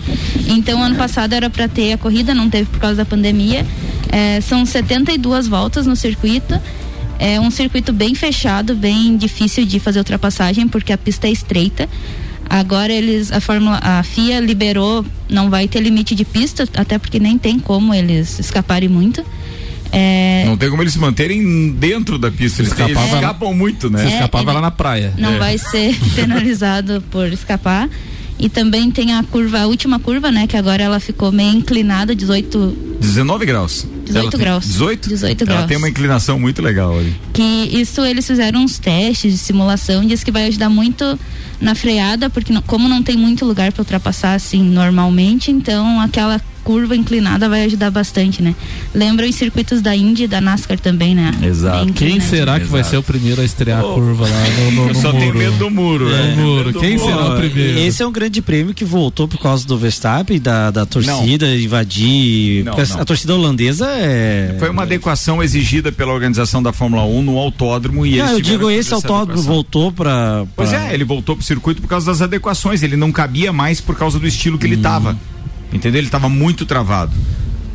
[0.48, 3.66] Então, ano passado era para ter a corrida, não teve por causa da pandemia.
[4.10, 6.58] É, são 72 voltas no circuito.
[7.18, 11.88] É um circuito bem fechado, bem difícil de fazer ultrapassagem, porque a pista é estreita.
[12.48, 17.18] Agora eles, a Fórmula, a FIA liberou, não vai ter limite de pista, até porque
[17.18, 19.22] nem tem como eles escaparem muito.
[19.90, 22.60] É, Não tem como eles se manterem dentro da pista.
[22.62, 24.04] Eles, eles escapam muito, né?
[24.04, 25.14] É, Escapava ele- lá na praia.
[25.18, 25.38] não É.
[25.38, 27.88] vai ser penalizado por escapar.
[28.38, 30.46] E também tem a curva, a última curva, né?
[30.46, 33.84] Que agora ela ficou meio inclinada, 18, 19 graus.
[34.04, 34.64] 18 Ela graus.
[34.64, 35.08] 18?
[35.08, 35.66] 18 Ela graus.
[35.68, 37.14] tem uma inclinação muito legal ali.
[37.32, 41.18] que isso eles fizeram uns testes de simulação, diz que vai ajudar muito
[41.60, 46.40] na freada, porque não- como não tem muito lugar para ultrapassar assim normalmente, então aquela
[46.68, 48.54] curva inclinada vai ajudar bastante, né?
[48.94, 51.30] Lembra os circuitos da Indy e da NASCAR também, né?
[51.42, 51.86] Exato.
[51.86, 54.82] Bem Quem será que vai ser o primeiro a estrear a curva lá no, no,
[54.82, 55.18] Eu no só muro?
[55.18, 56.34] tenho medo do muro, É, né?
[56.36, 56.56] no muro.
[56.66, 57.10] Medo do Quem muro.
[57.10, 57.78] será o primeiro?
[57.78, 62.64] Esse é um grande prêmio que voltou por causa do Verstappen, da, da torcida invadir.
[62.64, 63.02] Não, Porque a- não.
[63.02, 64.54] A torcida holandesa é.
[64.58, 68.70] Foi uma adequação exigida pela organização da Fórmula 1 no autódromo e Não, eu digo
[68.70, 69.52] esse autódromo adequação.
[69.54, 70.44] voltou pra.
[70.54, 72.82] Pois é, ele voltou pro circuito por causa das adequações.
[72.82, 75.16] Ele não cabia mais por causa do estilo que ele tava.
[75.72, 76.00] Entendeu?
[76.00, 77.12] Ele tava muito travado.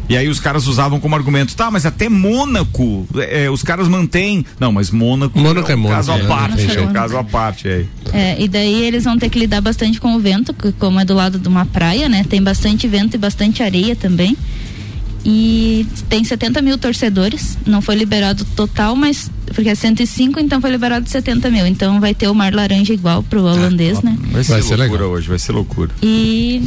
[0.10, 4.46] E aí os caras usavam como argumento, tá, mas até Mônaco, é, os caras mantêm.
[4.60, 7.18] Não, mas Mônaco, Mônaco é é um Mônaco, caso à é, parte, é um caso
[7.18, 7.88] à parte aí.
[8.12, 11.06] É, e daí eles vão ter que lidar bastante com o vento, que como é
[11.06, 12.26] do lado de uma praia, né?
[12.30, 14.38] Tem bastante vento e bastante areia também.
[15.26, 17.58] E tem 70 mil torcedores.
[17.66, 19.32] Não foi liberado total, mas.
[19.46, 21.66] Porque é 105, então foi liberado 70 mil.
[21.66, 24.18] Então vai ter o mar laranja igual pro holandês, né?
[24.32, 25.92] Vai ser, Vai ser loucura hoje, vai ser loucura.
[26.02, 26.62] E.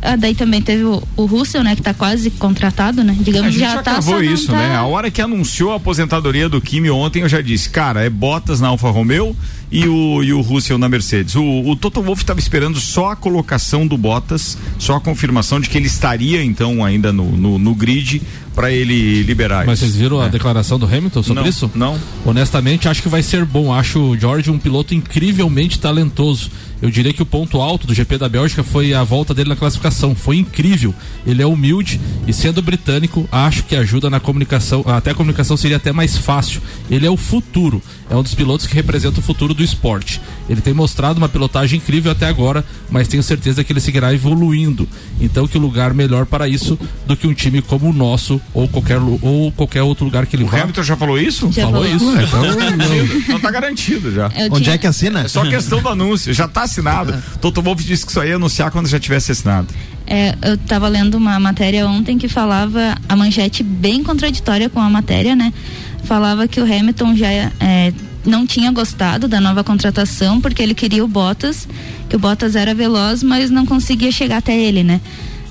[0.00, 1.74] Ah, daí também teve o, o Russell, né?
[1.74, 3.16] Que tá quase contratado, né?
[3.18, 4.00] A Digamos gente já já tá.
[4.00, 4.76] só isso, tá- né?
[4.76, 8.60] A hora que anunciou a aposentadoria do Kimi ontem, eu já disse, cara, é Bottas
[8.60, 9.36] na Alfa Romeo
[9.70, 11.34] e o, e o Russell na Mercedes.
[11.34, 15.68] O, o Toto Wolff estava esperando só a colocação do Bottas, só a confirmação de
[15.68, 18.22] que ele estaria então ainda no, no, no grid
[18.54, 20.28] para ele liberar Mas vocês viram a É.
[20.30, 21.70] declaração do Hamilton sobre Não, isso?
[21.76, 21.96] não.
[22.24, 23.72] Honestamente, acho que vai ser bom.
[23.72, 26.50] Acho o George um piloto incrivelmente talentoso.
[26.82, 29.56] Eu diria que o ponto alto do GP da Bélgica foi a volta dele na
[29.56, 30.14] classificação.
[30.14, 30.92] Foi incrível.
[31.26, 34.82] Ele é humilde e sendo britânico, acho que ajuda na comunicação.
[34.86, 36.60] Até a comunicação seria até mais fácil.
[36.90, 37.80] Ele é o futuro.
[38.10, 40.20] É um dos pilotos que representa o futuro do esporte.
[40.48, 44.88] Ele tem mostrado uma pilotagem incrível até agora, mas tenho certeza que ele seguirá evoluindo.
[45.20, 48.98] Então, que lugar melhor para isso do que um time como o nosso ou qualquer,
[48.98, 50.60] ou qualquer outro lugar que ele O vá.
[50.62, 51.50] Hamilton já falou isso?
[51.52, 51.96] Já Falou falou.
[51.96, 52.06] isso.
[52.16, 52.42] Ué, então,
[52.76, 53.34] não.
[53.34, 54.30] Não tá garantido já.
[54.36, 55.20] Eu Onde tinha- é que assina?
[55.20, 57.14] É só questão do anúncio, já tá assinado.
[57.40, 59.66] Toto Wolff disse que só ia anunciar quando já tivesse assinado.
[60.06, 64.88] É, eu estava lendo uma matéria ontem que falava a manchete bem contraditória com a
[64.88, 65.52] matéria, né?
[66.04, 67.52] Falava que o Hamilton já é,
[68.24, 71.68] não tinha gostado da nova contratação porque ele queria o Bottas,
[72.08, 75.00] que o Bottas era veloz, mas não conseguia chegar até ele, né?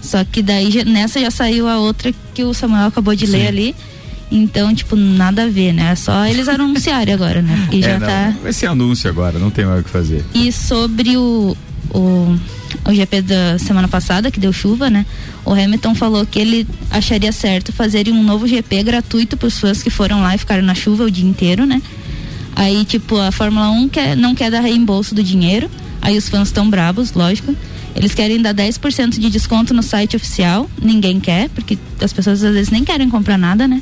[0.02, 3.48] Só que daí já- nessa já saiu a outra que o Samuel acabou de ler
[3.48, 3.76] ali.
[4.30, 5.92] Então, tipo, nada a ver, né?
[5.92, 7.70] É só eles anunciarem agora, né?
[7.72, 8.34] E já É, não, tá.
[8.44, 10.24] Vai ser anúncio agora, não tem mais o que fazer.
[10.34, 11.56] E sobre o,
[11.94, 12.38] o,
[12.86, 15.06] o GP da semana passada, que deu chuva, né?
[15.46, 19.82] O Hamilton falou que ele acharia certo fazerem um novo GP gratuito para os fãs
[19.82, 21.82] que foram lá e ficaram na chuva o dia inteiro, né?
[22.58, 25.70] Aí, tipo, a Fórmula 1 quer, não quer dar reembolso do dinheiro.
[26.02, 27.56] Aí os fãs estão brabos, lógico.
[27.96, 30.68] Eles querem dar 10% de desconto no site oficial.
[30.82, 33.80] Ninguém quer, porque as pessoas às vezes nem querem comprar nada, né?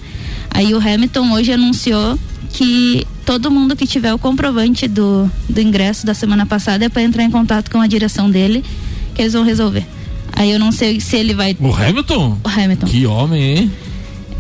[0.50, 2.20] Aí o Hamilton hoje anunciou
[2.52, 7.02] que todo mundo que tiver o comprovante do, do ingresso da semana passada é para
[7.02, 8.62] entrar em contato com a direção dele,
[9.14, 9.86] que eles vão resolver.
[10.34, 11.56] Aí eu não sei se ele vai.
[11.62, 12.38] O Hamilton?
[12.44, 12.88] O Hamilton.
[12.88, 13.72] Que homem, hein?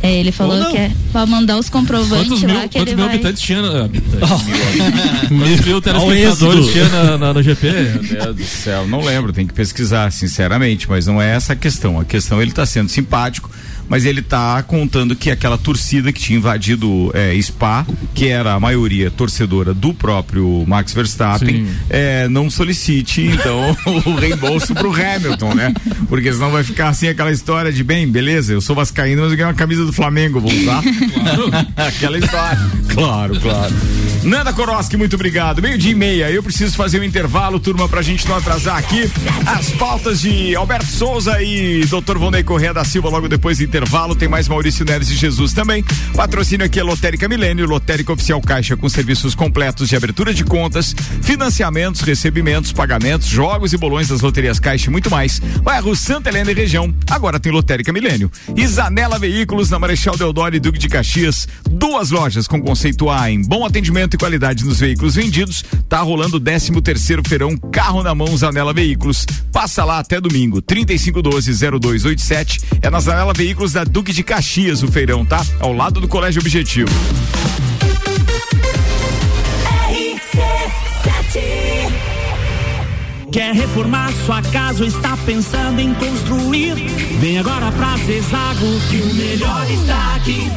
[0.05, 0.71] É, ele Ou falou não.
[0.71, 3.15] que é pra mandar os comprovantes Quantos lá mil, que quantos ele mil vai.
[3.15, 3.61] habitantes tinha?
[3.61, 4.29] na- habitantes,
[5.29, 7.67] Quantos mil telespectadores tinha na, na- no GP?
[8.13, 11.55] Meu Deus do céu, não lembro, tem que pesquisar, sinceramente, mas não é essa a
[11.55, 11.99] questão.
[11.99, 13.49] A questão ele está sendo simpático,
[13.87, 18.59] mas ele tá contando que aquela torcida que tinha invadido é, Spa, que era a
[18.59, 25.73] maioria torcedora do próprio Max Verstappen, é, não solicite então o reembolso pro Hamilton, né?
[26.07, 29.37] Porque senão vai ficar assim aquela história de bem, beleza, eu sou vascaíno, mas eu
[29.37, 30.81] ganhei uma camisa do Flamengo, vou usar.
[31.75, 32.59] aquela história.
[32.93, 33.73] Claro, claro.
[34.23, 35.61] Nanda Koroski, muito obrigado.
[35.61, 39.09] Meio dia e meia, eu preciso fazer um intervalo, turma, pra gente não atrasar aqui.
[39.45, 42.17] As pautas de Alberto Souza e Dr.
[42.17, 44.15] Vonei Correia da Silva logo depois do intervalo.
[44.15, 45.83] Tem mais Maurício Neres e Jesus também.
[46.15, 50.95] Patrocínio aqui é Lotérica Milênio, Lotérica Oficial Caixa com serviços completos de abertura de contas,
[51.21, 55.39] financiamentos, recebimentos, pagamentos, jogos e bolões das loterias Caixa e muito mais.
[55.61, 56.93] Bairro Santa Helena e região.
[57.09, 58.31] Agora tem Lotérica Milênio.
[58.65, 61.47] Zanela Veículos na Marechal Deodoro e Duque de Caxias.
[61.69, 65.65] Duas lojas com conceito A em bom atendimento e qualidade nos veículos vendidos.
[65.89, 69.25] Tá rolando o 13 terceiro feirão Carro na Mão Zanela Veículos.
[69.51, 72.63] Passa lá até domingo, 3512-0287.
[72.81, 75.45] É na Zanela Veículos da Duque de Caxias o feirão, tá?
[75.59, 76.89] Ao lado do Colégio Objetivo.
[83.31, 86.75] Quer reformar sua casa ou está pensando em construir?
[87.19, 90.49] Vem agora pra Zezago que o melhor está aqui.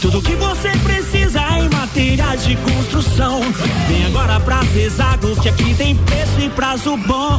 [0.00, 3.40] Tudo que você precisa em materiais de construção.
[3.86, 7.38] Vem agora pra Zezago que aqui tem preço e prazo bom.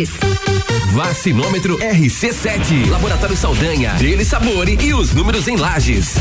[0.01, 0.09] Lages.
[0.93, 2.89] Vacinômetro RC7.
[2.89, 3.91] Laboratório Saldanha.
[3.93, 6.15] Dele Sabore e os números em lajes.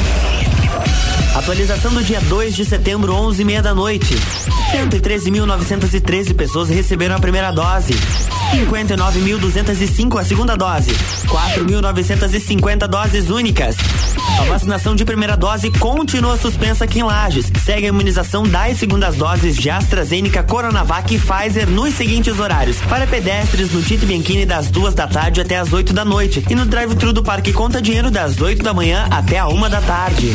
[1.35, 4.15] Atualização do dia 2 de setembro, 11 e meia da noite.
[4.73, 7.95] 113.913 pessoas receberam a primeira dose.
[8.51, 10.91] 59.205 a segunda dose.
[11.27, 13.77] 4.950 doses únicas.
[14.41, 17.51] A vacinação de primeira dose continua suspensa aqui em Lages.
[17.65, 22.79] Segue a imunização das segundas doses de AstraZeneca, Coronavac e Pfizer nos seguintes horários.
[22.89, 26.45] Para pedestres no Tito Bianchini das duas da tarde até as 8 da noite.
[26.51, 29.81] E no drive-thru do Parque Conta Dinheiro das 8 da manhã até a uma da
[29.81, 30.35] tarde.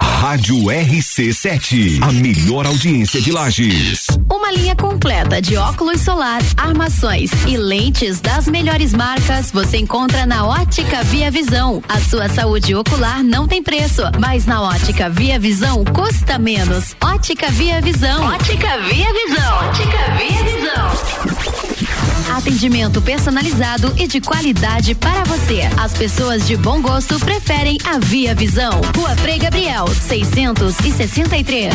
[0.00, 4.06] Rádio RC7, a melhor audiência de Lages.
[4.30, 10.46] Uma linha completa de óculos solar, armações e lentes das melhores marcas você encontra na
[10.46, 11.82] Ótica Via Visão.
[11.88, 16.96] A sua saúde ocular não tem preço, mas na Ótica Via Visão custa menos.
[17.02, 18.24] Ótica Via Visão.
[18.24, 19.68] Ótica Via Visão.
[19.68, 21.69] Ótica Via Visão.
[22.36, 25.62] Atendimento personalizado e de qualidade para você.
[25.78, 28.80] As pessoas de bom gosto preferem a Via Visão.
[28.96, 31.74] Rua Frei Gabriel, 663.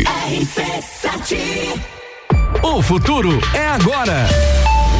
[2.63, 4.27] O futuro é agora.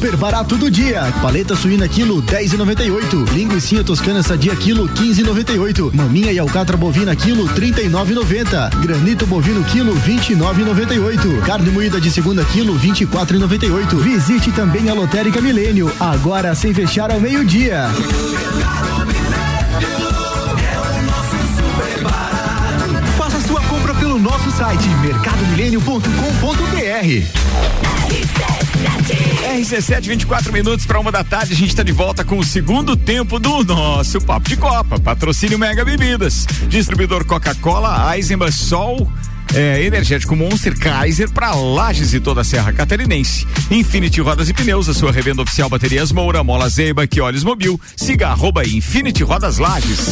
[0.00, 1.02] Super barato do dia.
[1.20, 3.34] Paleta suína quilo 10,98.
[3.34, 5.94] Linguiça toscana sadia quilo 15,98.
[5.94, 8.80] Maminha e alcatra bovina quilo 39,90.
[8.80, 11.42] Granito bovino quilo 29,98.
[11.44, 13.96] Carne moída de segunda quilo 24,98.
[13.96, 17.90] Visite também a Lotérica Milênio, agora sem fechar ao meio-dia.
[23.18, 27.89] Faça sua compra pelo nosso site mercadomilênio.com.br.
[29.60, 31.52] RC7, 24 minutos para uma da tarde.
[31.52, 34.98] A gente está de volta com o segundo tempo do nosso Papo de Copa.
[34.98, 36.46] Patrocínio Mega Bebidas.
[36.68, 39.10] Distribuidor Coca-Cola, Eisenbach, Sol.
[39.52, 43.46] É, energético Monster Kaiser para Lages e toda a Serra Catarinense.
[43.70, 47.80] Infinity Rodas e Pneus, a sua revenda oficial Baterias Moura, Mola Zeiba, que Mobil.
[47.96, 50.10] Siga arroba Infinity Rodas Lages.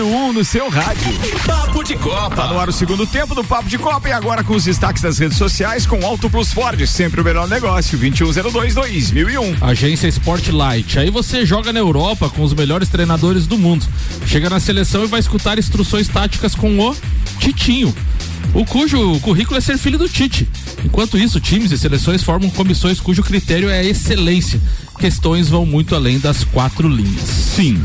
[0.00, 1.12] Número 1 um no seu rádio.
[1.46, 2.34] Papo de Copa.
[2.34, 5.02] Tá no ar o segundo tempo do Papo de Copa e agora com os destaques
[5.02, 9.58] das redes sociais com Auto Plus Ford, sempre o melhor negócio, 2102-2001.
[9.60, 10.98] Agência Sportlight.
[10.98, 13.86] Aí você joga na Europa com os melhores treinadores do mundo.
[14.26, 16.96] Chega na seleção e vai escutar instruções táticas com o
[17.38, 17.94] Titinho.
[18.54, 20.48] O cujo currículo é ser filho do Tite.
[20.84, 24.60] Enquanto isso, times e seleções formam comissões cujo critério é a excelência.
[24.98, 27.28] Questões vão muito além das quatro linhas.
[27.28, 27.82] Sim.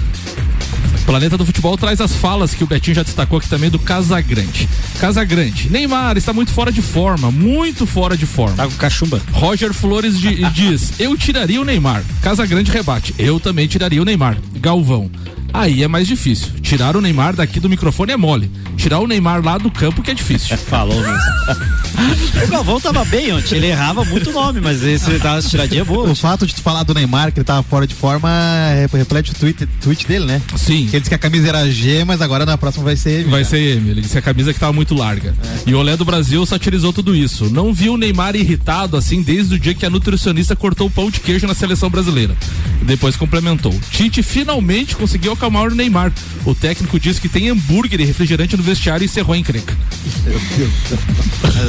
[1.05, 4.67] Planeta do Futebol traz as falas que o Betinho já destacou aqui também do Casagrande.
[4.99, 8.55] Casagrande, Neymar está muito fora de forma, muito fora de forma.
[8.55, 9.21] Tá com cachumba.
[9.31, 12.03] Roger Flores di- diz: Eu tiraria o Neymar.
[12.21, 14.37] Casagrande rebate: Eu também tiraria o Neymar.
[14.59, 15.09] Galvão.
[15.57, 16.49] Aí é mais difícil.
[16.61, 18.51] Tirar o Neymar daqui do microfone é mole.
[18.75, 20.57] Tirar o Neymar lá do campo que é difícil.
[20.67, 21.15] Falou mesmo.
[22.43, 26.09] o Galvão tava bem ontem, ele errava muito nome, mas esse tava tiradinha boa.
[26.09, 29.31] O fato de tu falar do Neymar, que ele tava fora de forma, é, reflete
[29.31, 30.41] o tweet, tweet dele, né?
[30.57, 30.87] Sim.
[30.87, 33.31] Que ele disse que a camisa era G, mas agora na próxima vai ser M.
[33.31, 33.45] Vai né?
[33.45, 33.89] ser M.
[33.89, 35.33] Ele disse que a camisa que tava muito larga.
[35.65, 37.49] E o Olé do Brasil satirizou tudo isso.
[37.49, 41.09] Não viu o Neymar irritado assim desde o dia que a nutricionista cortou o pão
[41.09, 42.35] de queijo na seleção brasileira.
[42.81, 43.73] Depois complementou.
[43.89, 46.11] Tite finalmente conseguiu acalmar o Neymar.
[46.43, 49.75] O técnico disse que tem hambúrguer e refrigerante no vestiário e encerrou a encrenca.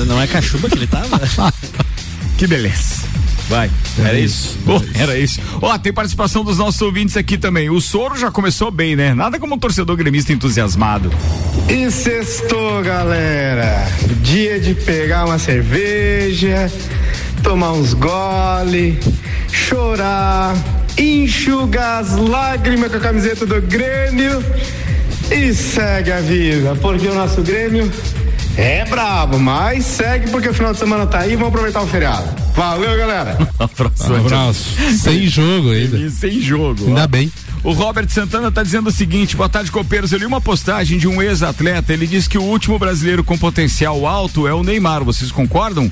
[0.07, 1.21] Não é cachuba que ele tava?
[2.37, 3.07] Que beleza.
[3.49, 3.71] Vai.
[3.99, 4.59] Era, isso?
[4.67, 4.89] era isso.
[4.95, 5.41] era isso.
[5.62, 7.71] Ó, tem participação dos nossos ouvintes aqui também.
[7.71, 9.15] O Soro já começou bem, né?
[9.15, 11.11] Nada como um torcedor gremista entusiasmado.
[11.67, 13.89] E sextou, galera.
[14.23, 16.71] Dia de pegar uma cerveja,
[17.43, 19.01] tomar uns gole,
[19.51, 20.55] chorar,
[20.99, 24.43] enxugar as lágrimas com a camiseta do Grêmio
[25.31, 27.91] e segue a vida, porque o nosso Grêmio
[28.57, 32.27] é brabo, mas segue porque o final de semana tá aí, vamos aproveitar o feriado.
[32.55, 33.37] Valeu, galera.
[33.59, 34.13] abraço.
[34.13, 34.77] Um abraço.
[34.99, 36.11] Sem jogo ainda.
[36.11, 36.87] Sem jogo.
[36.87, 37.07] Ainda ó.
[37.07, 37.31] bem.
[37.63, 40.13] O Robert Santana tá dizendo o seguinte: boa tarde, copeiros.
[40.13, 41.93] Eu li uma postagem de um ex-atleta.
[41.93, 45.05] Ele diz que o último brasileiro com potencial alto é o Neymar.
[45.05, 45.91] Vocês concordam?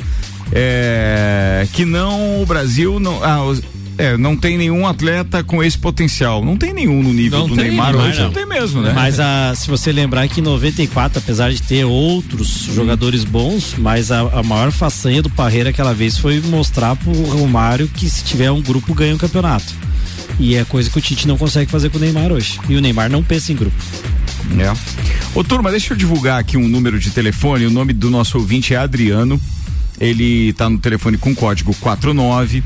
[0.52, 3.22] É, que não o Brasil não.
[3.22, 3.40] Ah,
[3.96, 6.44] é, não tem nenhum atleta com esse potencial.
[6.44, 8.18] Não tem nenhum no nível Não do Neymar Neymar, hoje.
[8.18, 8.26] não.
[8.26, 8.92] Não tem mesmo, né?
[8.94, 14.10] Mas a, se você lembrar que em 94, apesar de ter outros jogadores bons, mas
[14.10, 18.50] a, a maior façanha do Parreira aquela vez foi mostrar pro Romário que se tiver
[18.50, 19.72] um grupo ganha o campeonato.
[20.38, 22.58] E é coisa que o Tite não consegue fazer com o Neymar hoje.
[22.68, 23.76] E o Neymar não pensa em grupo.
[24.58, 24.72] É.
[25.38, 27.66] Ô turma, deixa eu divulgar aqui um número de telefone.
[27.66, 29.40] O nome do nosso ouvinte é Adriano.
[30.00, 32.62] Ele tá no telefone com código 49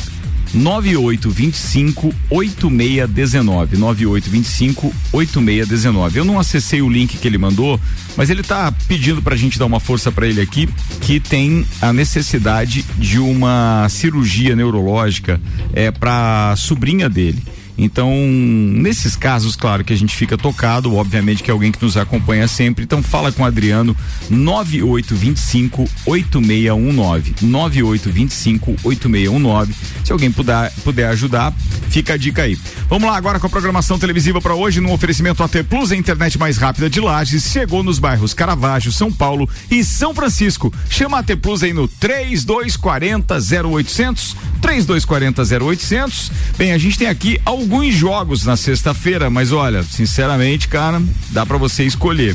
[0.54, 6.18] 9825 8619 9825 8619.
[6.18, 7.80] Eu não acessei o link que ele mandou,
[8.16, 10.68] mas ele tá pedindo pra gente dar uma força pra ele aqui,
[11.00, 15.40] que tem a necessidade de uma cirurgia neurológica
[15.72, 17.42] é pra sobrinha dele.
[17.78, 21.96] Então, nesses casos, claro que a gente fica tocado, obviamente que é alguém que nos
[21.96, 22.82] acompanha sempre.
[22.82, 23.96] Então, fala com o Adriano
[24.28, 27.34] 9825 8619.
[27.40, 29.74] 9825 8619.
[30.04, 31.54] Se alguém puder, puder ajudar,
[31.88, 32.58] fica a dica aí.
[32.88, 36.38] Vamos lá agora com a programação televisiva para hoje no oferecimento AT Plus, a internet
[36.38, 40.72] mais rápida de Lages, chegou nos bairros Caravaggio, São Paulo e São Francisco.
[40.90, 46.32] Chama a AT Plus aí no 3240 0800 3240 0800.
[46.56, 51.58] Bem, a gente tem aqui alguns jogos na sexta-feira, mas olha, sinceramente, cara, dá para
[51.58, 52.34] você escolher.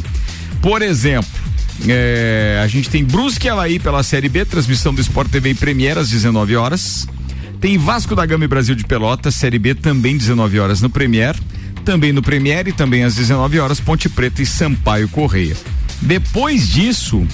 [0.61, 1.31] Por exemplo,
[1.88, 6.11] é, a gente tem Brusque Havaí pela Série B, transmissão do Sport TV Premiere às
[6.11, 7.07] 19 horas.
[7.59, 11.36] Tem Vasco da Gama e Brasil de Pelotas, Série B também 19 horas no Premier.
[11.84, 15.57] Também no Premier e também às 19 horas Ponte Preta e Sampaio Correia.
[15.99, 17.25] Depois disso,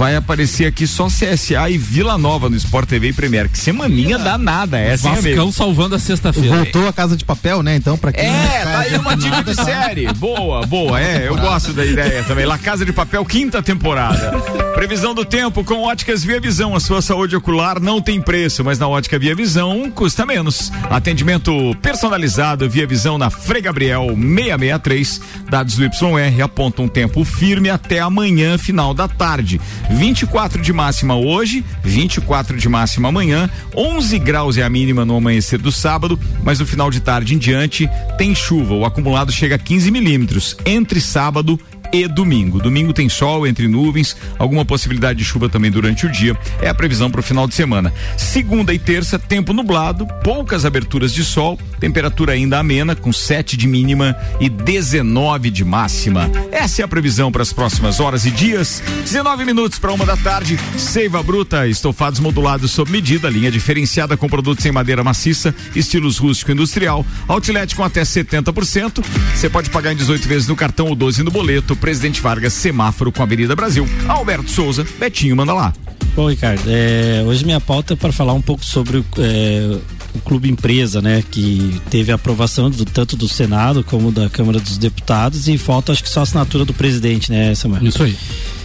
[0.00, 3.50] vai aparecer aqui só CSA e Vila Nova no Sport TV e Premier.
[3.50, 5.36] Que semaninha danada essa, hein, amigo?
[5.36, 6.56] Vascão salvando a sexta-feira.
[6.56, 7.76] Voltou a casa de papel, né?
[7.76, 8.24] Então, pra quem.
[8.24, 10.10] É, tá aí uma dica de série.
[10.14, 10.98] Boa, boa.
[10.98, 12.46] É, eu gosto da ideia também.
[12.46, 14.38] La Casa de Papel, quinta temporada.
[14.74, 16.74] Previsão do tempo com óticas Via Visão.
[16.74, 20.72] A sua saúde ocular não tem preço, mas na ótica Via Visão custa menos.
[20.88, 25.20] Atendimento personalizado Via Visão na Frei Gabriel 663.
[25.50, 29.60] Dados do YR apontam um tempo firme até amanhã, final da tarde.
[29.90, 35.58] 24 de máxima hoje, 24 de máxima amanhã, 11 graus é a mínima no amanhecer
[35.58, 38.74] do sábado, mas no final de tarde em diante tem chuva.
[38.74, 41.58] O acumulado chega a 15 milímetros entre sábado
[41.92, 42.60] e domingo.
[42.60, 46.36] Domingo tem sol entre nuvens, alguma possibilidade de chuva também durante o dia.
[46.60, 47.92] É a previsão para o final de semana.
[48.16, 53.66] Segunda e terça, tempo nublado, poucas aberturas de sol, temperatura ainda amena, com 7 de
[53.66, 56.30] mínima e 19 de máxima.
[56.52, 58.82] Essa é a previsão para as próximas horas e dias.
[59.02, 60.58] 19 minutos para uma da tarde.
[60.76, 66.52] Seiva Bruta, estofados modulados sob medida, linha diferenciada com produtos em madeira maciça, estilos rústico
[66.52, 69.04] industrial, outlet com até 70%.
[69.34, 71.76] Você pode pagar em 18 vezes no cartão ou 12 no boleto.
[71.80, 73.88] Presidente Vargas, semáforo com a Avenida Brasil.
[74.06, 75.72] Alberto Souza, Betinho, manda lá.
[76.14, 79.78] Bom, Ricardo, é, hoje minha pauta é para falar um pouco sobre o, é,
[80.14, 81.22] o Clube Empresa, né?
[81.30, 85.92] Que teve a aprovação do, tanto do Senado como da Câmara dos Deputados e falta
[85.92, 87.84] acho que só a assinatura do presidente, né, Samuel?
[87.84, 88.16] Isso aí.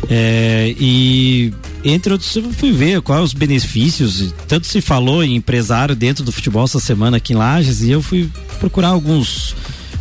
[0.09, 1.53] É, e
[1.83, 4.33] entre outros, eu fui ver quais os benefícios.
[4.47, 8.01] Tanto se falou em empresário dentro do futebol essa semana aqui em Lages e eu
[8.01, 9.55] fui procurar alguns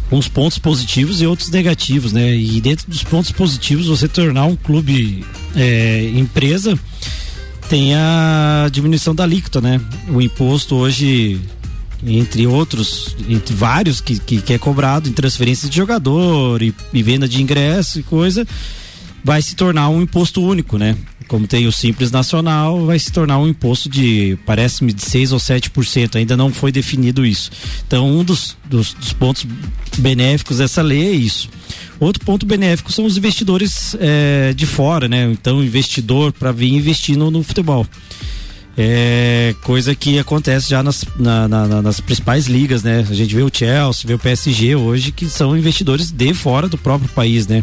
[0.05, 2.35] alguns pontos positivos e outros negativos, né?
[2.37, 5.25] E dentro dos pontos positivos, você tornar um clube
[5.57, 6.79] é, empresa
[7.69, 9.81] tem a diminuição da alíquota, né?
[10.09, 11.41] O imposto hoje
[12.07, 17.03] entre outros, entre vários que, que, que é cobrado em transferência de jogador e, e,
[17.03, 18.47] venda de ingresso e coisa,
[19.25, 20.95] vai se tornar um imposto único, né?
[21.27, 25.39] Como tem o Simples Nacional, vai se tornar um imposto de, parece-me, de 6 ou
[25.39, 26.17] 7%.
[26.17, 27.51] Ainda não foi definido isso.
[27.87, 29.47] Então, um dos, dos, dos pontos
[29.97, 31.49] benéficos dessa lei é isso.
[31.99, 35.25] Outro ponto benéfico são os investidores é, de fora, né?
[35.33, 37.87] Então, investidor para vir investir no, no futebol.
[38.77, 43.07] É coisa que acontece já nas, na, na, nas principais ligas, né?
[43.09, 46.77] A gente vê o Chelsea, vê o PSG hoje, que são investidores de fora do
[46.77, 47.63] próprio país, né?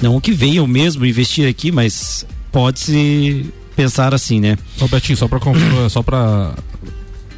[0.00, 4.56] Não que venham mesmo investir aqui, mas pode-se pensar assim, né?
[4.80, 5.40] Ô Betinho, só para
[5.90, 6.54] só para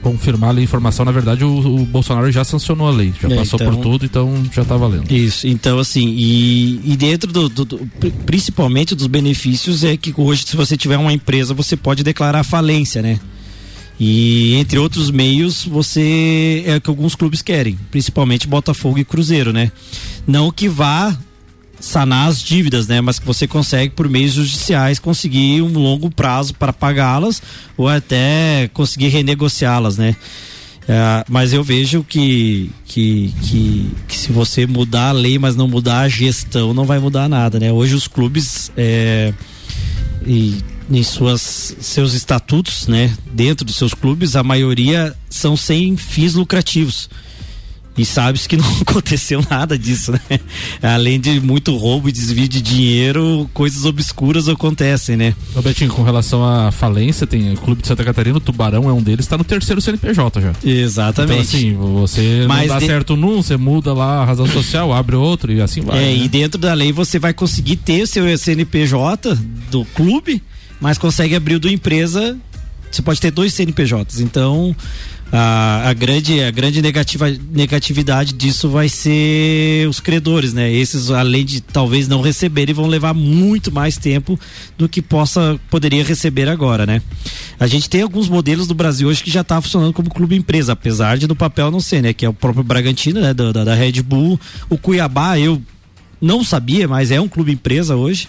[0.03, 3.59] confirmar a informação, na verdade o, o, Bolsonaro já sancionou a lei, já é, passou
[3.61, 5.11] então, por tudo, então já tá valendo.
[5.11, 7.79] Isso, então assim, e, e dentro do, do, do,
[8.25, 13.03] principalmente dos benefícios é que hoje se você tiver uma empresa, você pode declarar falência,
[13.03, 13.19] né?
[13.99, 19.53] E entre outros meios, você é o que alguns clubes querem, principalmente Botafogo e Cruzeiro,
[19.53, 19.73] né?
[20.27, 21.17] Não que vá
[21.81, 23.01] sanar as dívidas, né?
[23.01, 27.43] Mas que você consegue por meios judiciais conseguir um longo prazo para pagá-las
[27.77, 30.17] ou até conseguir renegociá-las, né?
[30.89, 35.67] É, mas eu vejo que, que, que, que, se você mudar a lei, mas não
[35.67, 37.73] mudar a gestão, não vai mudar nada, né?
[37.73, 39.35] Hoje os clubes é,
[40.25, 43.13] e em suas, seus estatutos, né?
[43.33, 47.11] Dentro dos seus clubes, a maioria são sem fins lucrativos.
[47.97, 50.41] E sabe-se que não aconteceu nada disso, né?
[50.83, 55.35] Além de muito roubo e desvio de dinheiro, coisas obscuras acontecem, né?
[55.55, 59.03] Robertinho, com relação à falência, tem o Clube de Santa Catarina, o Tubarão é um
[59.03, 60.53] deles, está no terceiro CNPJ já.
[60.63, 61.33] Exatamente.
[61.33, 62.87] Então, assim, você Mas não dá de...
[62.87, 65.99] certo num, você muda lá a razão social, abre outro e assim vai.
[65.99, 66.17] É, né?
[66.17, 69.35] e dentro da lei você vai conseguir ter o seu CNPJ
[69.71, 70.43] do clube,
[70.81, 72.37] mas consegue abrir o do empresa,
[72.91, 74.21] você pode ter dois CNPJs.
[74.21, 74.75] Então,
[75.33, 80.73] a, a, grande, a grande negativa, negatividade disso vai ser os credores, né?
[80.73, 84.39] Esses, além de talvez não receberem, vão levar muito mais tempo
[84.79, 87.03] do que possa poderia receber agora, né?
[87.59, 90.73] A gente tem alguns modelos do Brasil hoje que já tá funcionando como clube empresa,
[90.73, 92.13] apesar de no papel não ser, né?
[92.13, 93.35] Que é o próprio Bragantino, né?
[93.35, 94.39] Da, da, da Red Bull.
[94.71, 95.61] O Cuiabá, eu
[96.21, 98.29] não sabia, mas é um clube empresa hoje.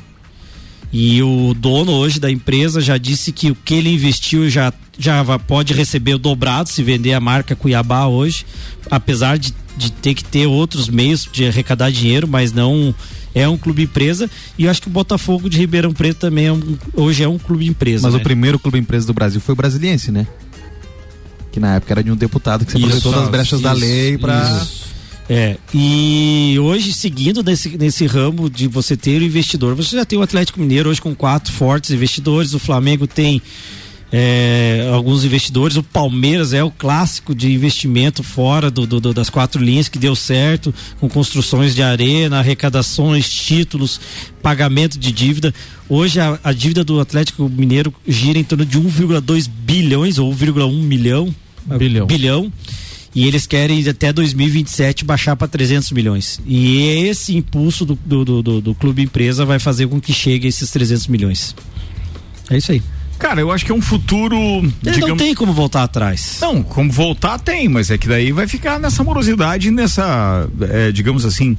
[0.91, 5.23] E o dono hoje da empresa já disse que o que ele investiu já, já
[5.39, 8.45] pode receber o dobrado se vender a marca Cuiabá hoje,
[8.89, 12.93] apesar de, de ter que ter outros meios de arrecadar dinheiro, mas não
[13.35, 14.29] é um clube empresa.
[14.57, 17.37] E eu acho que o Botafogo de Ribeirão Preto também é um- hoje é um
[17.37, 18.07] clube empresa.
[18.07, 18.19] Mas né?
[18.19, 20.25] o primeiro clube empresa do Brasil foi o Brasiliense, né?
[21.51, 23.81] Que na época era de um deputado que separou Isso, todas as brechas da isso,
[23.81, 24.61] lei pra.
[24.63, 24.87] isso.
[25.29, 30.17] É, e hoje, seguindo nesse, nesse ramo de você ter o investidor, você já tem
[30.17, 33.41] o Atlético Mineiro hoje com quatro fortes investidores, o Flamengo tem
[34.11, 39.29] é, alguns investidores, o Palmeiras é o clássico de investimento fora do, do- do- das
[39.29, 43.99] quatro linhas que deu certo, com construções de arena, arrecadações, títulos,
[44.41, 45.53] pagamento de dívida.
[45.89, 50.71] Hoje a, a dívida do Atlético Mineiro gira em torno de 1,2 bilhões ou 1,1
[50.83, 51.35] milhão.
[51.77, 52.07] Bilhão.
[52.07, 52.53] bilhão.
[53.13, 56.39] E eles querem até 2027 baixar para 300 milhões.
[56.45, 56.77] E
[57.07, 60.69] esse impulso do, do, do, do- clube empresa vai fazer com que chegue a esses
[60.71, 61.55] 300 milhões.
[62.49, 62.81] É isso aí.
[63.19, 64.37] Cara, eu acho que é um futuro.
[64.85, 66.37] Ele não tem como voltar atrás.
[66.41, 71.25] Não, como voltar tem, mas é que daí vai ficar nessa morosidade, nessa, é, digamos
[71.25, 71.57] assim.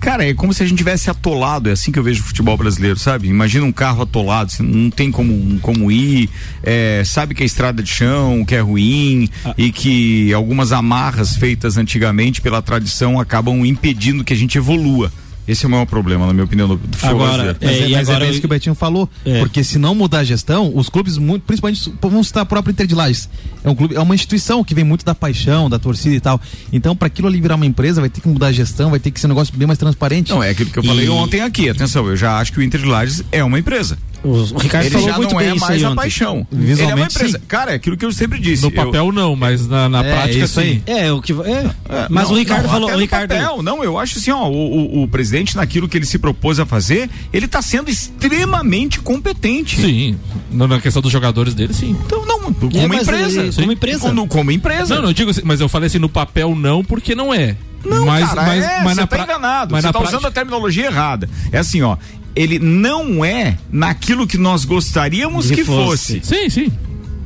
[0.00, 2.56] Cara, é como se a gente tivesse atolado, é assim que eu vejo o futebol
[2.56, 3.28] brasileiro, sabe?
[3.28, 6.28] Imagina um carro atolado, assim, não tem como, como ir,
[6.62, 11.76] é, sabe que a estrada de chão, que é ruim e que algumas amarras feitas
[11.76, 15.10] antigamente pela tradição acabam impedindo que a gente evolua.
[15.46, 17.58] Esse é o maior problema, na minha opinião, do, futebol brasileiro.
[17.60, 19.08] Mas, é, mas é bem isso que o Betinho falou.
[19.24, 19.38] É.
[19.38, 22.86] Porque se não mudar a gestão, os clubes, muito, principalmente, vamos citar a própria Inter
[22.86, 23.28] de Lages.
[23.62, 26.40] É um clube, é uma instituição que vem muito da paixão, da torcida e tal.
[26.72, 29.10] Então, para aquilo ali virar uma empresa, vai ter que mudar a gestão, vai ter
[29.10, 30.30] que ser um negócio bem mais transparente.
[30.30, 31.68] Não, é aquilo que eu falei ontem aqui.
[31.68, 33.96] Atenção, eu já acho que o Inter de Lages é uma empresa.
[34.26, 35.96] O Ricardo ele falou já muito não bem é isso mais a ontem.
[35.96, 36.46] paixão.
[36.50, 37.38] Visualmente, ele é uma empresa.
[37.38, 37.44] sim.
[37.46, 38.62] Cara, é aquilo que eu sempre disse.
[38.62, 40.74] No Eu- papel não, mas na, na É, prática isso aí.
[40.74, 40.82] sim.
[40.86, 41.32] É, o que.
[41.32, 41.70] É.
[41.88, 42.88] É, Mas não, o Ricardo não, falou.
[42.88, 43.30] O no Ricardo.
[43.30, 46.58] papel, não, eu acho assim, ó, o, o, o presidente naquilo que ele se propôs
[46.58, 49.80] a fazer, ele tá sendo extremamente competente.
[49.80, 50.16] Sim,
[50.50, 51.96] na questão dos jogadores dele, sim.
[52.04, 53.40] Então, não, como É, empresa.
[53.42, 54.08] ele- como empresa.
[54.08, 54.94] Como, como empresa.
[54.94, 57.56] Não, não, eu digo assim, mas eu falei assim, no papel não, porque não é.
[57.84, 59.72] Não, mas, cara, mas, é, mas você na tá pra- enganado.
[59.72, 61.28] mas Você na tá prática- usando a terminologia errada.
[61.52, 61.96] É assim, ó,
[62.36, 66.20] ele não é naquilo que nós gostaríamos Que que fosse.
[66.20, 66.20] fosse.
[66.22, 66.72] Sim, sim.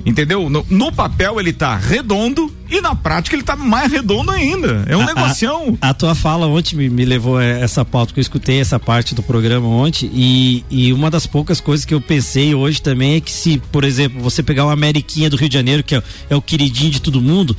[0.07, 0.49] Entendeu?
[0.49, 4.83] No, no papel ele tá redondo e na prática ele tá mais redondo ainda.
[4.89, 5.77] É um A- negocião.
[5.79, 8.81] A, a tua fala ontem me, me levou a essa pauta, que eu escutei essa
[8.81, 13.17] parte do programa ontem, e, e uma das poucas coisas que eu pensei hoje também
[13.17, 16.03] é que se, por exemplo, você pegar o Ameriquinha do Rio de Janeiro, que é,
[16.31, 17.55] é o queridinho de todo mundo,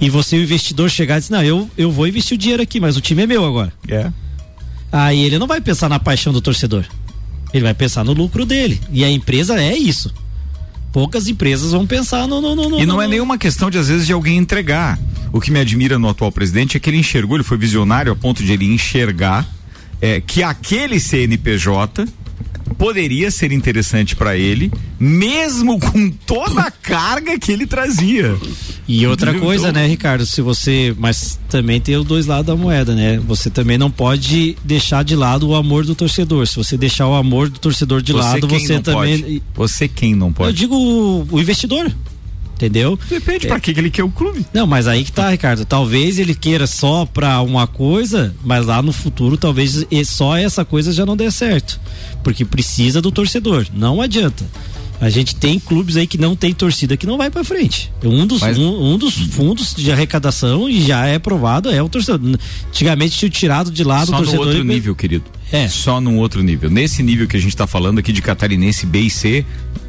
[0.00, 2.80] e você, o investidor, chegar e dizer, não, eu, eu vou investir o dinheiro aqui,
[2.80, 3.70] mas o time é meu agora.
[3.86, 4.10] É.
[4.92, 6.84] Aí ele não vai pensar na paixão do torcedor.
[7.52, 8.80] Ele vai pensar no lucro dele.
[8.92, 10.12] E a empresa é isso.
[10.92, 12.40] Poucas empresas vão pensar no.
[12.40, 14.98] no, no no- E não é no- nenhuma questão de, às vezes, de alguém entregar.
[15.32, 18.16] O que me admira no atual presidente é que ele enxergou, ele foi visionário a
[18.16, 19.48] ponto de ele enxergar
[20.00, 22.04] é, que aquele CNPJ
[22.72, 28.36] poderia ser interessante para ele, mesmo com toda a carga que ele trazia.
[28.86, 30.26] E outra coisa, Então- né, Ricardo?
[30.26, 30.94] Se você.
[30.98, 33.18] Mas também tem os dois lados da moeda, né?
[33.26, 36.46] Você também não pode deixar de lado o amor do torcedor.
[36.46, 39.18] Se você deixar o amor do torcedor de lado, quem você também.
[39.20, 39.42] pode?
[39.54, 40.56] Você quem não Eu pode?
[40.56, 41.90] digo o, o investidor.
[42.62, 42.96] Entendeu?
[43.10, 44.46] Depende pra que que ele quer o clube.
[44.54, 45.64] Não, mas aí que tá, Ricardo.
[45.64, 50.64] Talvez ele queira só pra uma coisa, mas lá no futuro talvez e- só essa
[50.64, 51.80] coisa já não dê certo.
[52.22, 53.66] Porque precisa do torcedor.
[53.74, 54.44] Não adianta.
[55.00, 57.90] A gente tem clubes aí que não tem torcida que não vai pra frente.
[58.04, 61.88] Um dos, Mas- um, um dos fundos de arrecadação e já é provado é o
[61.88, 62.38] torcedor.
[62.68, 64.46] Antigamente tinha tirado de lado Só o torcedor.
[64.46, 65.24] outro e- nível, querido.
[65.50, 65.68] É.
[65.68, 66.70] Só num outro nível.
[66.70, 69.44] Nesse nível que a gente tá falando aqui de catarinense B e C,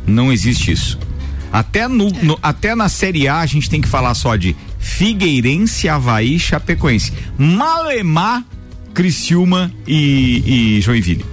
[0.08, 0.98] não existe isso.
[1.54, 5.88] Até, no, no- até na Série A a gente tem que falar só de Figueirense,
[5.88, 7.14] Havaí, Chapecoense.
[7.38, 8.44] Malemar,
[8.94, 11.24] Criciúma e, e Joinville.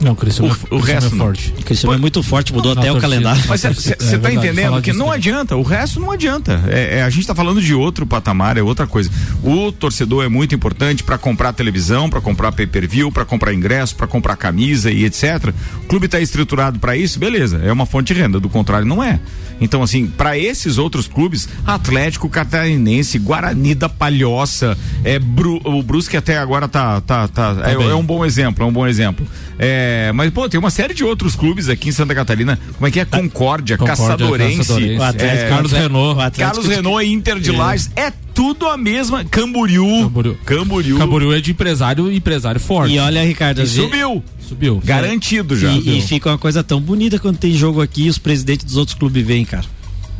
[0.00, 1.54] Não, o Criciúma, O- o Criciúma resto é forte.
[1.58, 3.42] O Criciúma é muito forte, mudou Não, até o calendário.
[3.48, 6.62] Mas você É tá entendendo que não adianta, o resto não adianta.
[6.68, 9.10] É, é, a gente tá falando de outro patamar, é outra coisa.
[9.42, 14.06] O torcedor é muito importante para comprar televisão, para comprar pay-per-view, para comprar ingresso, para
[14.06, 15.52] comprar camisa e etc.
[15.82, 19.02] O clube tá estruturado para isso, beleza, é uma fonte de renda, do contrário não
[19.02, 19.18] é.
[19.60, 26.16] Então assim, para esses outros clubes, Atlético Catarinense, Guarani da Palhoça, é Bru- o Brusque
[26.16, 27.90] até agora tá tá tá, é, bem.
[27.90, 29.26] é um bom exemplo, é um bom exemplo.
[29.58, 32.58] É, É, mas, pô, tem uma série de outros clubes aqui em Santa Catarina.
[32.74, 33.04] Como é que é?
[33.04, 34.58] Concórdia, Concórdia, Caçadorense.
[34.58, 34.98] Caçadorense.
[34.98, 36.20] O Atlético- é, Carlos Renault.
[36.20, 37.56] Atlético Carlos Renault e Inter de É.
[37.56, 37.90] Lages.
[37.96, 39.24] É tudo a mesma.
[39.24, 39.86] Camboriú.
[40.02, 40.38] Camboriú.
[40.44, 40.98] Camboriú.
[40.98, 42.94] Camboriú é de empresário empresário forte.
[42.94, 44.22] E olha, Ricardo, E subiu.
[44.46, 44.80] Subiu.
[44.84, 45.70] Garantido já.
[45.72, 48.76] E, e fica uma coisa tão bonita quando tem jogo aqui e os presidentes dos
[48.76, 49.64] outros clubes vêm, cara.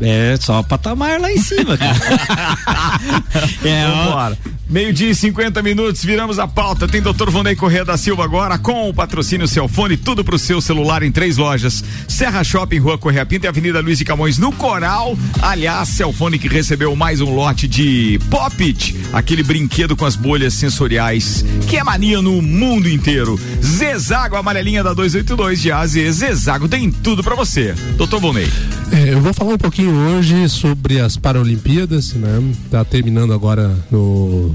[0.01, 1.97] É só patamar lá em cima, cara.
[3.65, 4.39] é, Vambora.
[4.69, 6.87] Meio-dia e 50 minutos, viramos a pauta.
[6.87, 7.31] Tem Dr.
[7.31, 11.39] Vonei Corrêa da Silva agora com o patrocínio Celfone, tudo pro seu celular em três
[11.39, 11.83] lojas.
[12.07, 15.17] Serra Shopping, Rua Correia Pinta e Avenida Luiz de Camões no Coral.
[15.41, 21.43] Aliás, Celfone que recebeu mais um lote de Pop-It, aquele brinquedo com as bolhas sensoriais,
[21.67, 23.41] que é mania no mundo inteiro.
[23.65, 25.93] Zezago, amarelinha da 282 de AZ.
[25.93, 27.73] Zezago tem tudo pra você.
[27.97, 28.19] Dr.
[28.19, 28.51] Vonei.
[28.93, 32.43] É, eu vou falar um pouquinho hoje sobre as Paralimpíadas, né?
[32.71, 34.55] Tá terminando agora no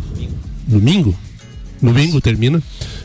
[0.68, 1.16] domingo.
[1.82, 2.62] Domingo termina.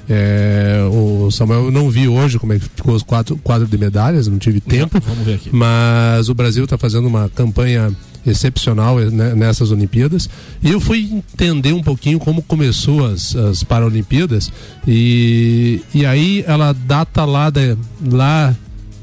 [0.09, 3.76] É, o Samuel eu não vi hoje como é que ficou os quatro quadros de
[3.76, 5.01] medalhas, não tive tempo.
[5.07, 5.51] Vamos ver aqui.
[5.53, 7.93] Mas o Brasil está fazendo uma campanha
[8.26, 10.29] excepcional né, nessas Olimpíadas.
[10.62, 14.53] E eu fui entender um pouquinho como começou as, as Paralimpíadas.
[14.87, 17.76] E, e aí ela data lá, da,
[18.11, 18.55] lá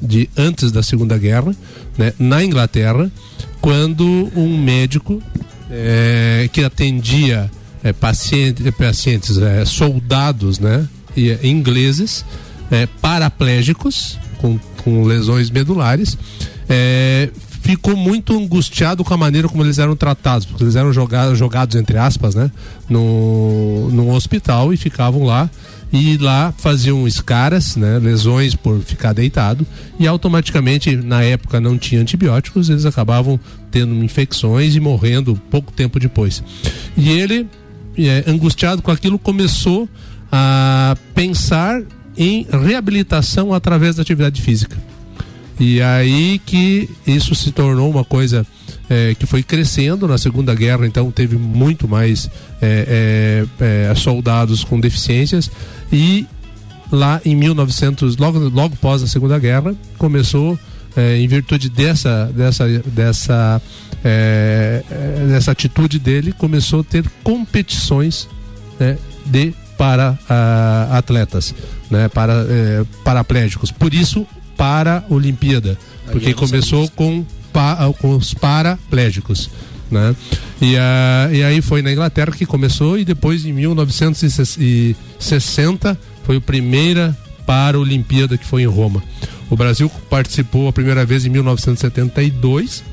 [0.02, 1.56] de antes da Segunda Guerra,
[1.98, 3.12] né, na Inglaterra,
[3.62, 5.22] quando um médico
[5.70, 7.50] eh, que atendia
[7.84, 12.26] eh, paciente, pacientes, eh, soldados né, e, ingleses,
[12.72, 16.18] eh, paraplégicos, com, com lesões medulares,
[16.70, 17.30] eh,
[17.62, 21.76] ficou muito angustiado com a maneira como eles eram tratados, porque eles eram jogados, jogados
[21.76, 22.52] entre aspas, né,
[22.88, 25.50] no, num hospital e ficavam lá
[25.96, 29.66] e lá faziam escaras, né, lesões por ficar deitado
[29.98, 33.40] e automaticamente na época não tinha antibióticos, eles acabavam
[33.72, 36.44] tendo infecções e morrendo pouco tempo depois.
[36.98, 37.48] E ele,
[37.98, 39.88] é, angustiado com aquilo, começou
[40.32, 41.82] a pensar
[42.18, 44.78] em reabilitação através da atividade física.
[45.58, 48.46] E aí que isso se tornou uma coisa
[48.90, 52.30] eh, que foi crescendo na Segunda Guerra, então teve muito mais
[52.62, 55.50] eh, eh, eh, soldados com deficiências
[55.92, 56.28] e
[56.92, 60.58] lá em 1900, logo logo após a Segunda Guerra, começou
[60.96, 63.62] eh, em virtude dessa dessa dessa
[64.04, 64.84] eh,
[65.28, 68.28] dessa atitude dele, começou a ter competições
[68.80, 71.54] né, de para ah, atletas,
[71.90, 73.72] né, para eh, paraplégicos.
[73.72, 74.26] Por isso
[74.56, 75.78] para Olimpíada,
[76.12, 79.50] porque começou com, pa, com os paraplégicos.
[79.92, 80.16] Né?
[80.62, 86.42] E, ah, e aí foi na Inglaterra que começou e depois em 1960 foi a
[86.42, 87.16] primeira
[87.46, 89.04] para a Olimpíada que foi em Roma.
[89.50, 92.84] O Brasil participou a primeira vez em 1972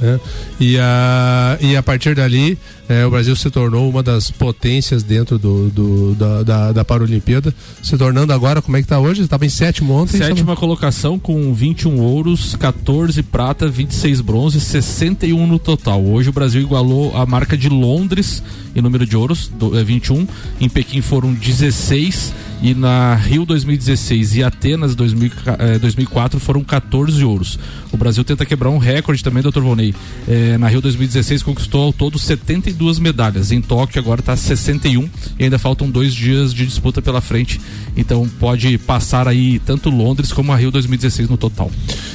[0.00, 0.20] né?
[0.60, 5.38] E, a, e a partir dali, eh, o Brasil se tornou uma das potências dentro
[5.38, 9.22] do, do- da, da, da Paralimpíada, se tornando agora, como é que tá hoje?
[9.22, 10.18] Estava em sétimo ontem.
[10.18, 16.04] Sétima colocação com 21 ouros, 14 prata, 26 bronze, 61 no total.
[16.04, 18.42] Hoje o Brasil igualou a marca de Londres
[18.74, 20.26] em número de ouros, do, é 21.
[20.60, 22.32] Em Pequim foram 16
[22.62, 27.58] e na Rio 2016 e Atenas 2000, eh, 2004 foram 14 ouros.
[27.92, 29.60] O Brasil tenta quebrar um recorde também, Dr.
[29.60, 29.94] Vonei.
[30.26, 33.52] Eh, na Rio 2016 conquistou ao todo 72 medalhas.
[33.52, 37.60] Em Tóquio agora está 61 e ainda faltam dois dias de disputa pela frente.
[37.96, 41.70] Então pode passar aí tanto Londres como a Rio 2016 no total.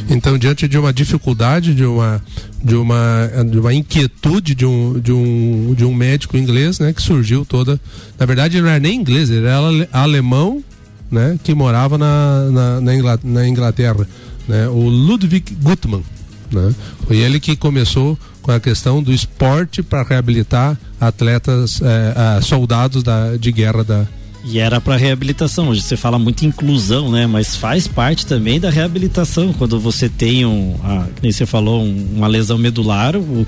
[0.10, 2.22] Então, diante de uma dificuldade, de uma,
[2.64, 7.02] de uma, de uma inquietude de um, de, um, de um médico inglês, né, que
[7.02, 7.80] surgiu toda.
[8.20, 10.64] Na verdade, ele não era nem inglês, ele era ale- alemão,
[11.10, 14.08] né, que morava na, na, na Ingla- na Inglaterra,
[14.48, 16.04] né, o Ludwig Gutmann.
[16.52, 16.74] Né?
[17.08, 23.04] Foi ele que começou com a questão do esporte para reabilitar atletas, eh, ah, soldados
[23.04, 24.08] da, de guerra da,
[24.44, 25.70] E era para reabilitação.
[25.70, 27.28] Hoje você fala muito inclusão, né?
[27.28, 29.54] Mas faz parte também da reabilitação.
[29.54, 33.46] Quando você tem um, a, nem você falou, um- uma lesão medular, o,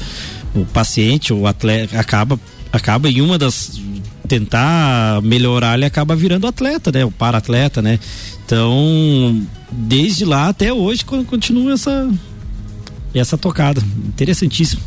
[0.55, 2.39] o paciente, o atleta, acaba,
[2.71, 3.81] acaba em uma das
[4.27, 7.03] tentar melhorar, ele acaba virando atleta, né?
[7.03, 7.99] O para-atleta, né?
[8.45, 9.41] Então,
[9.71, 12.07] desde lá até hoje, con- continua essa
[13.15, 13.81] essa tocada.
[14.07, 14.81] Interessantíssimo.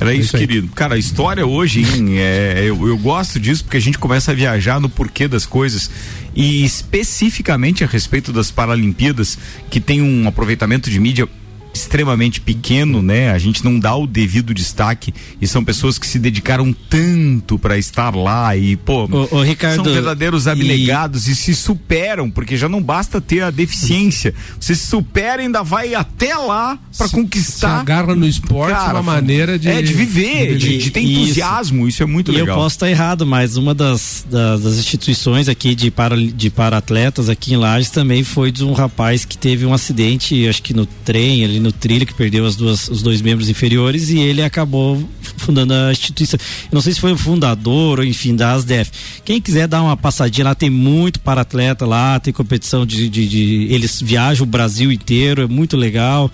[0.00, 0.68] Era isso, querido.
[0.68, 4.34] Cara, a história hoje, hein, é, eu, eu gosto disso porque a gente começa a
[4.34, 5.90] viajar no porquê das coisas
[6.34, 9.38] e especificamente a respeito das Paralimpíadas,
[9.70, 11.28] que tem um aproveitamento de mídia
[11.72, 13.30] extremamente pequeno, né?
[13.30, 17.78] A gente não dá o devido destaque e são pessoas que se dedicaram tanto para
[17.78, 21.34] estar lá e, pô, Ô, ô, Ricardo, são verdadeiros abnegados e...
[21.34, 24.34] se superam, porque já não basta ter a deficiência.
[24.58, 27.76] Você se supera e ainda vai até lá para conquistar.
[27.76, 29.68] Se agarra no esporte Cara, uma maneira de.
[29.68, 31.20] É, de viver, de, de ter Isso.
[31.22, 32.56] entusiasmo, isso é muito e legal.
[32.56, 37.28] eu posso estar errado, mas uma das, das, das instituições aqui de para de para-atletas
[37.28, 40.86] aqui em Lages também foi de um rapaz que teve um acidente, acho que no
[40.86, 45.02] trem, ali no trilho, que perdeu as duas, os dois membros inferiores e ele acabou
[45.38, 46.38] fundando a instituição.
[46.64, 48.90] Eu não sei se foi o fundador ou enfim da ASDEF.
[49.24, 53.66] Quem quiser dar uma passadinha lá, tem muito para-atleta lá, tem competição de, de, de-
[53.70, 56.30] Eles viajam o Brasil inteiro, é muito legal.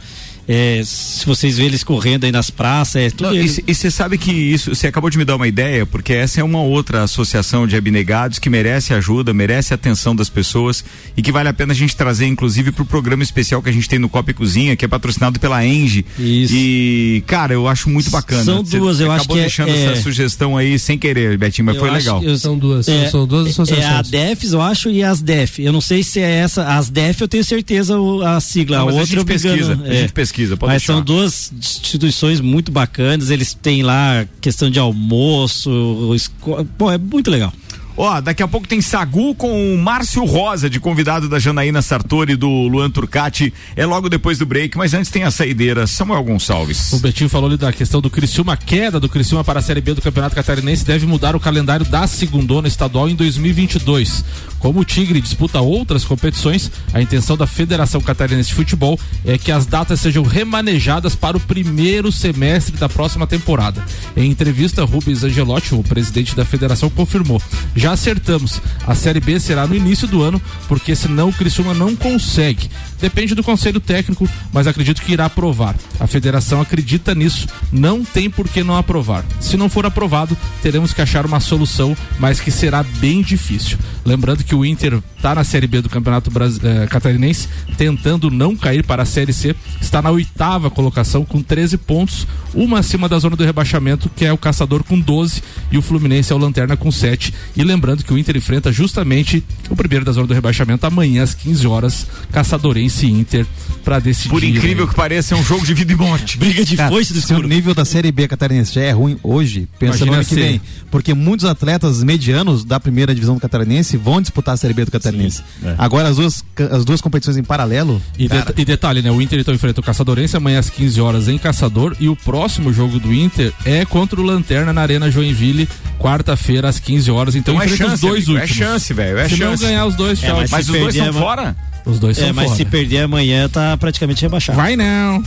[0.50, 4.16] É, se vocês verem eles correndo aí nas praças, é tudo Não, e você sabe
[4.16, 7.66] que isso, você acabou de me dar uma ideia, porque essa é uma outra associação
[7.66, 10.82] de abnegados que merece ajuda, merece atenção das pessoas
[11.14, 13.86] e que vale a pena a gente trazer, inclusive, pro programa especial que a gente
[13.86, 16.06] tem no Copa e Cozinha, que é patrocinado pela Engie.
[16.18, 18.42] E, cara, eu acho muito bacana.
[18.44, 21.36] São Você duas, eu acho acabou que é- deixando é- essa sugestão aí sem querer,
[21.36, 22.22] Betinho, mas Eu foi acho legal.
[22.22, 24.08] eu- São duas, é, são duas É a associações.
[24.10, 25.62] DEFs, eu acho, e as DEF.
[25.62, 26.64] Eu não sei se é essa.
[26.64, 28.78] As DEF eu tenho certeza o- a sigla.
[28.78, 30.00] Não, a mas a outra gente eu me engano, pesquisa, a é.
[30.00, 30.94] gente pesquisa, pode Mas deixar.
[30.94, 33.30] são duas instituições muito bacanas.
[33.30, 36.12] Eles têm lá questão de almoço.
[36.14, 37.52] esco- Pô, é muito legal.
[38.00, 42.34] Ó, daqui a pouco tem Sagu com o Márcio Rosa, de convidado da Janaína Sartori
[42.34, 43.52] e do Luan Turcati.
[43.74, 45.84] É logo depois do break, mas antes tem a saideira.
[45.84, 46.92] Samuel Gonçalves.
[46.92, 49.80] O Betinho falou ali da questão do Criciúma, a queda do Criciúma para a Série
[49.80, 54.24] B do Campeonato Catarinense deve mudar o calendário da segundona estadual em 2022.
[54.60, 59.50] Como o Tigre disputa outras competições, a intenção da Federação Catarinense de Futebol é que
[59.50, 63.84] as datas sejam remanejadas para o primeiro semestre da próxima temporada.
[64.16, 67.42] Em entrevista, Rubens Angelotti, o presidente da federação, confirmou:
[67.74, 68.60] "Já acertamos.
[68.86, 72.70] A Série B será no início do ano, porque senão o Criciúma não consegue.
[73.00, 75.74] Depende do conselho técnico, mas acredito que irá aprovar.
[76.00, 79.24] A federação acredita nisso, não tem por que não aprovar.
[79.40, 83.78] Se não for aprovado, teremos que achar uma solução, mas que será bem difícil.
[84.04, 88.56] Lembrando que o Inter está na Série B do Campeonato Bras- eh, Catarinense, tentando não
[88.56, 93.18] cair para a Série C, está na oitava colocação com 13 pontos, uma acima da
[93.18, 96.76] zona do rebaixamento, que é o Caçador com 12 e o Fluminense é o Lanterna
[96.76, 97.32] com 7.
[97.56, 101.34] E lembrando que o Inter enfrenta justamente o primeiro da zona do rebaixamento amanhã às
[101.34, 103.46] 15 horas, Caçadorense e Inter
[103.84, 104.28] para decidir.
[104.30, 106.36] Por incrível que pareça, é um jogo de vida e morte.
[106.38, 110.04] Briga de Cara, se o nível da Série B catarinense já é ruim hoje, pensa
[110.04, 110.60] no ano que vem.
[110.90, 114.90] Porque muitos atletas medianos da primeira divisão do catarinense vão disputar a Série B do
[114.90, 115.42] catarinense.
[115.64, 115.74] é.
[115.78, 118.00] Agora as duas, as duas competições em paralelo.
[118.18, 119.10] E, cara, deta- e detalhe, né?
[119.10, 122.72] O Inter então enfrenta o Caçadorense amanhã às 15 horas em Caçador e o próximo
[122.72, 125.68] jogo do Inter é contra o Lanterna na Arena Joinville,
[125.98, 127.34] quarta-feira às 15 horas.
[127.34, 128.58] Então, Então é chance, os dois amigo, é últimos.
[128.58, 129.62] chance, velho, é Se chance.
[129.62, 131.56] não ganhar os dois, É, mas Mas os dois são é- fora?
[131.88, 132.56] Os dois É, são mas fora.
[132.56, 134.56] se perder amanhã, tá praticamente rebaixado.
[134.56, 135.22] Vai não.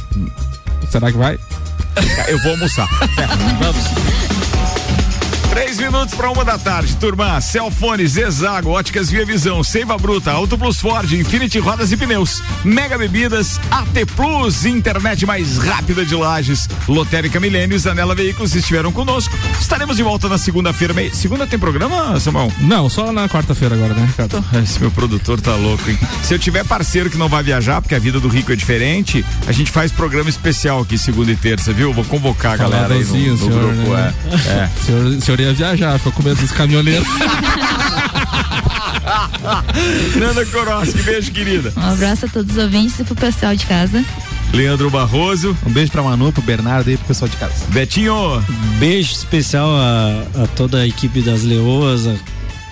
[0.90, 1.38] Será que vai?
[2.28, 2.88] Eu vou almoçar.
[5.52, 7.42] Três minutos para uma da tarde, turma.
[7.42, 12.98] Celfone, Zezago, Óticas Via Visão, Seiva Bruta, Auto Plus Ford, Infinity Rodas e Pneus, Mega
[12.98, 19.38] Bebidas, AT Plus, internet mais rápida de Lages, Lotérica Milênios, Anela Veículos estiveram conosco.
[19.60, 20.94] Estaremos de volta na segunda-feira.
[21.14, 22.50] Segunda tem programa, Samuel?
[22.62, 24.44] Não, só na quarta-feira agora, né, Ricardo?
[24.64, 26.00] Esse meu produtor tá louco, hein?
[26.24, 29.26] Se eu tiver parceiro que não vai viajar, porque a vida do rico é diferente,
[29.46, 31.92] a gente faz programa especial aqui segunda e terça, viu?
[31.92, 33.94] Vou convocar a galera aí no, no senhor, grupo.
[33.94, 34.14] né?
[34.48, 34.52] É.
[34.52, 34.72] é.
[34.82, 37.08] Senhor, senhor ia viajar, ficou com medo dos caminhoneiros.
[40.16, 41.74] Nanda Koroski, beijo, querida.
[41.76, 44.04] Um abraço a todos os ouvintes e pro pessoal de casa.
[44.54, 45.58] Leandro Barroso.
[45.66, 47.54] Um beijo pra Manu, pro Bernardo e pro pessoal de casa.
[47.70, 48.44] Betinho.
[48.80, 52.16] Beijo especial a, a toda a equipe das Leoas, a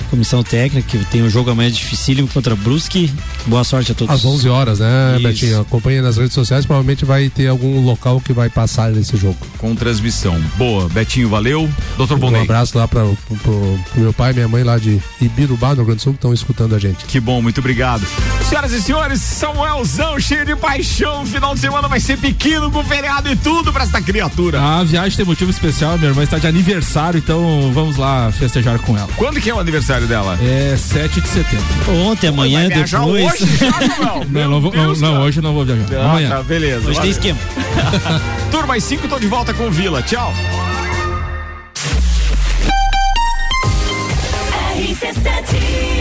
[0.10, 3.12] comissão técnica, que tem um jogo amanhã dificílimo contra Brusque.
[3.46, 4.14] Boa sorte a todos.
[4.14, 5.24] Às 11 horas, né, Isso.
[5.28, 5.62] Betinho?
[5.62, 9.38] Acompanha nas redes sociais, provavelmente vai ter algum local que vai passar nesse jogo.
[9.58, 10.40] Com transmissão.
[10.58, 11.70] Boa, Betinho, valeu.
[11.98, 12.42] Doutor Um Bonei.
[12.42, 15.86] abraço lá para pro, pro meu pai e minha mãe lá de Ibirubá, no Rio
[15.86, 17.06] Grande do Sul, que estão escutando a gente.
[17.06, 18.06] Que bom, muito obrigado.
[18.48, 21.26] Senhoras e senhores, Samuelzão cheio de paixão.
[21.26, 24.62] Final de semana vai ser pequeno com feriado e tudo pra essa criatura.
[24.62, 28.98] A viagem tem motivo especial, minha irmã está de aniversário, então vamos lá festejar com
[28.98, 29.10] ela.
[29.18, 30.38] Quando que é o aniversário aniversário dela?
[30.42, 31.66] É 7 de setembro.
[32.06, 33.42] Ontem, amanhã, Pô, depois.
[33.42, 33.72] Hoje, já,
[34.30, 35.86] não, não, vou, Deus, não, não, hoje não vou viajar.
[35.90, 36.30] Não, amanhã.
[36.30, 36.90] Tá, beleza.
[36.90, 37.40] Hoje tem esquema.
[38.52, 40.02] Turma, às 5 tô de volta com o Vila.
[40.02, 40.34] Tchau.
[44.78, 45.99] RC7